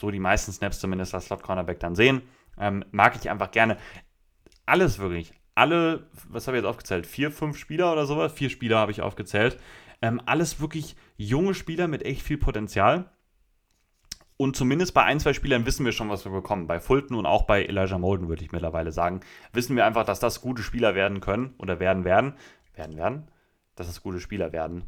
[0.00, 2.22] so die meisten Snaps zumindest als Slot-Cornerback dann sehen.
[2.58, 3.76] Ähm, mag ich einfach gerne.
[4.64, 5.34] Alles wirklich.
[5.54, 7.06] Alle, was habe ich jetzt aufgezählt?
[7.06, 8.32] Vier, fünf Spieler oder sowas?
[8.32, 9.58] Vier Spieler habe ich aufgezählt.
[10.06, 13.10] Ähm, alles wirklich junge Spieler mit echt viel Potenzial.
[14.36, 16.66] Und zumindest bei ein, zwei Spielern wissen wir schon, was wir bekommen.
[16.66, 19.20] Bei Fulton und auch bei Elijah Molden, würde ich mittlerweile sagen,
[19.52, 22.34] wissen wir einfach, dass das gute Spieler werden können oder werden werden.
[22.74, 23.30] Werden werden?
[23.74, 24.84] Dass das gute Spieler werden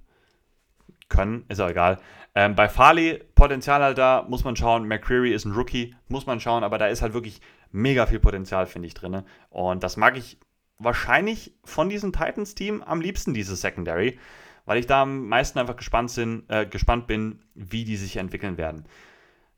[1.09, 1.99] können, ist auch egal.
[2.35, 4.87] Ähm, bei Farley Potenzial halt da, muss man schauen.
[4.87, 7.41] McCreary ist ein Rookie, muss man schauen, aber da ist halt wirklich
[7.73, 9.23] mega viel Potenzial, finde ich, drin.
[9.51, 10.39] Und das mag ich
[10.79, 14.19] wahrscheinlich von diesem Titans-Team am liebsten, dieses Secondary,
[14.69, 18.59] weil ich da am meisten einfach gespannt, sind, äh, gespannt bin, wie die sich entwickeln
[18.59, 18.85] werden.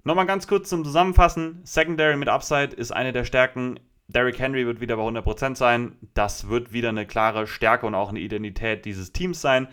[0.04, 1.62] Nochmal ganz kurz zum Zusammenfassen.
[1.64, 3.80] Secondary mit Upside ist eine der Stärken.
[4.06, 5.96] Derrick Henry wird wieder bei 100% sein.
[6.14, 9.66] Das wird wieder eine klare Stärke und auch eine Identität dieses Teams sein.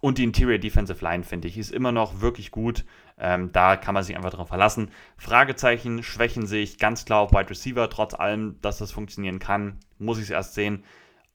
[0.00, 2.86] Und die Interior Defensive Line, finde ich, ist immer noch wirklich gut.
[3.18, 4.90] Ähm, da kann man sich einfach darauf verlassen.
[5.18, 7.90] Fragezeichen schwächen sich ganz klar auf Wide Receiver.
[7.90, 10.82] Trotz allem, dass das funktionieren kann, muss ich es erst sehen.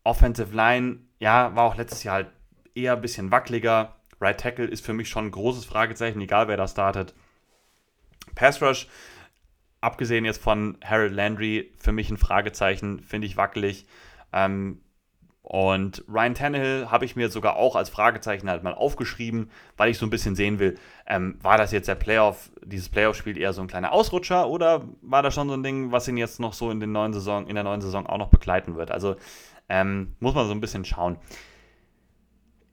[0.03, 2.31] Offensive Line, ja, war auch letztes Jahr halt
[2.75, 3.95] eher ein bisschen wackeliger.
[4.19, 7.13] Right Tackle ist für mich schon ein großes Fragezeichen, egal wer da startet.
[8.35, 8.87] Pass Rush,
[9.81, 13.85] abgesehen jetzt von Harold Landry, für mich ein Fragezeichen, finde ich wackelig.
[14.31, 14.79] Ähm,
[15.43, 19.97] und Ryan Tannehill habe ich mir sogar auch als Fragezeichen halt mal aufgeschrieben, weil ich
[19.97, 23.61] so ein bisschen sehen will, ähm, war das jetzt der Playoff, dieses Playoff-Spiel eher so
[23.61, 26.71] ein kleiner Ausrutscher oder war das schon so ein Ding, was ihn jetzt noch so
[26.71, 28.89] in, den neuen Saison, in der neuen Saison auch noch begleiten wird?
[28.89, 29.17] Also
[29.67, 31.17] ähm, muss man so ein bisschen schauen.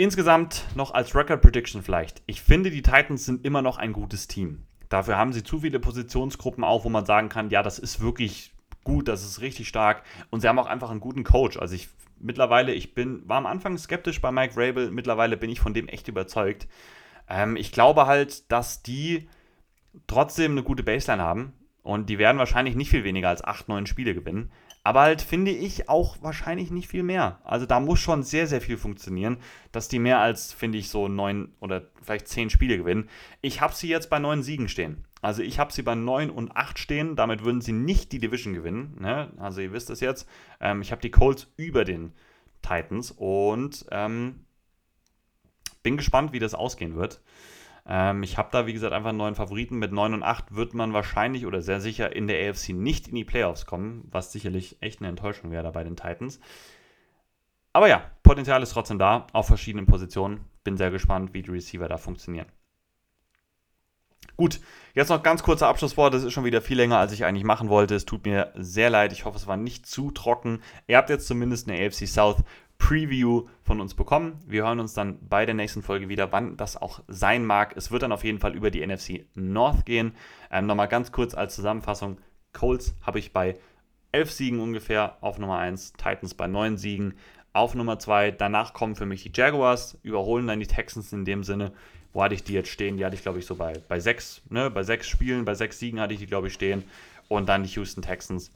[0.00, 2.22] Insgesamt noch als Record Prediction vielleicht.
[2.24, 4.62] Ich finde, die Titans sind immer noch ein gutes Team.
[4.88, 8.54] Dafür haben sie zu viele Positionsgruppen auch, wo man sagen kann, ja, das ist wirklich
[8.82, 10.02] gut, das ist richtig stark.
[10.30, 11.58] Und sie haben auch einfach einen guten Coach.
[11.58, 15.60] Also ich mittlerweile, ich bin, war am Anfang skeptisch bei Mike Rabel, mittlerweile bin ich
[15.60, 16.66] von dem echt überzeugt.
[17.28, 19.28] Ähm, ich glaube halt, dass die
[20.06, 21.52] trotzdem eine gute Baseline haben.
[21.82, 24.50] Und die werden wahrscheinlich nicht viel weniger als 8, 9 Spiele gewinnen.
[24.90, 27.38] Aber halt finde ich auch wahrscheinlich nicht viel mehr.
[27.44, 29.36] Also da muss schon sehr, sehr viel funktionieren,
[29.70, 33.08] dass die mehr als, finde ich, so neun oder vielleicht zehn Spiele gewinnen.
[33.40, 35.04] Ich habe sie jetzt bei neun Siegen stehen.
[35.22, 37.14] Also ich habe sie bei neun und acht stehen.
[37.14, 38.96] Damit würden sie nicht die Division gewinnen.
[39.00, 39.32] Ne?
[39.36, 40.28] Also ihr wisst es jetzt.
[40.60, 42.12] Ähm, ich habe die Colts über den
[42.60, 44.44] Titans und ähm,
[45.84, 47.20] bin gespannt, wie das ausgehen wird.
[47.92, 49.78] Ähm, ich habe da, wie gesagt, einfach einen neuen Favoriten.
[49.78, 53.16] Mit 9 und 8 wird man wahrscheinlich oder sehr sicher in der AFC nicht in
[53.16, 56.38] die Playoffs kommen, was sicherlich echt eine Enttäuschung wäre da bei den Titans.
[57.72, 60.44] Aber ja, Potenzial ist trotzdem da, auf verschiedenen Positionen.
[60.62, 62.46] Bin sehr gespannt, wie die Receiver da funktionieren.
[64.36, 64.60] Gut,
[64.94, 66.14] jetzt noch ganz kurzer Abschlusswort.
[66.14, 67.96] Das ist schon wieder viel länger, als ich eigentlich machen wollte.
[67.96, 69.12] Es tut mir sehr leid.
[69.12, 70.62] Ich hoffe, es war nicht zu trocken.
[70.86, 72.42] Ihr habt jetzt zumindest eine AFC South
[72.80, 74.40] Preview von uns bekommen.
[74.46, 77.76] Wir hören uns dann bei der nächsten Folge wieder, wann das auch sein mag.
[77.76, 80.14] Es wird dann auf jeden Fall über die NFC North gehen.
[80.50, 82.18] Ähm, Nochmal ganz kurz als Zusammenfassung.
[82.52, 83.56] Colts habe ich bei
[84.10, 87.14] 11 Siegen ungefähr auf Nummer 1, Titans bei 9 Siegen
[87.52, 88.32] auf Nummer 2.
[88.32, 91.72] Danach kommen für mich die Jaguars, überholen dann die Texans in dem Sinne.
[92.12, 92.96] Wo hatte ich die jetzt stehen?
[92.96, 94.68] Die hatte ich, glaube ich, so bei, bei sechs, ne?
[94.68, 96.82] bei sechs Spielen, bei sechs Siegen hatte ich die, glaube ich, stehen.
[97.28, 98.50] Und dann die Houston Texans.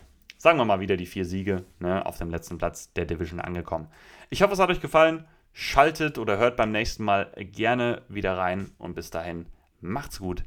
[0.44, 2.04] Sagen wir mal wieder die vier Siege, ne?
[2.04, 3.88] auf dem letzten Platz der Division angekommen.
[4.28, 5.24] Ich hoffe, es hat euch gefallen.
[5.54, 8.70] Schaltet oder hört beim nächsten Mal gerne wieder rein.
[8.76, 9.46] Und bis dahin,
[9.80, 10.44] macht's gut,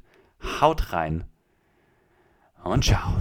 [0.62, 1.24] haut rein
[2.64, 3.12] und ciao.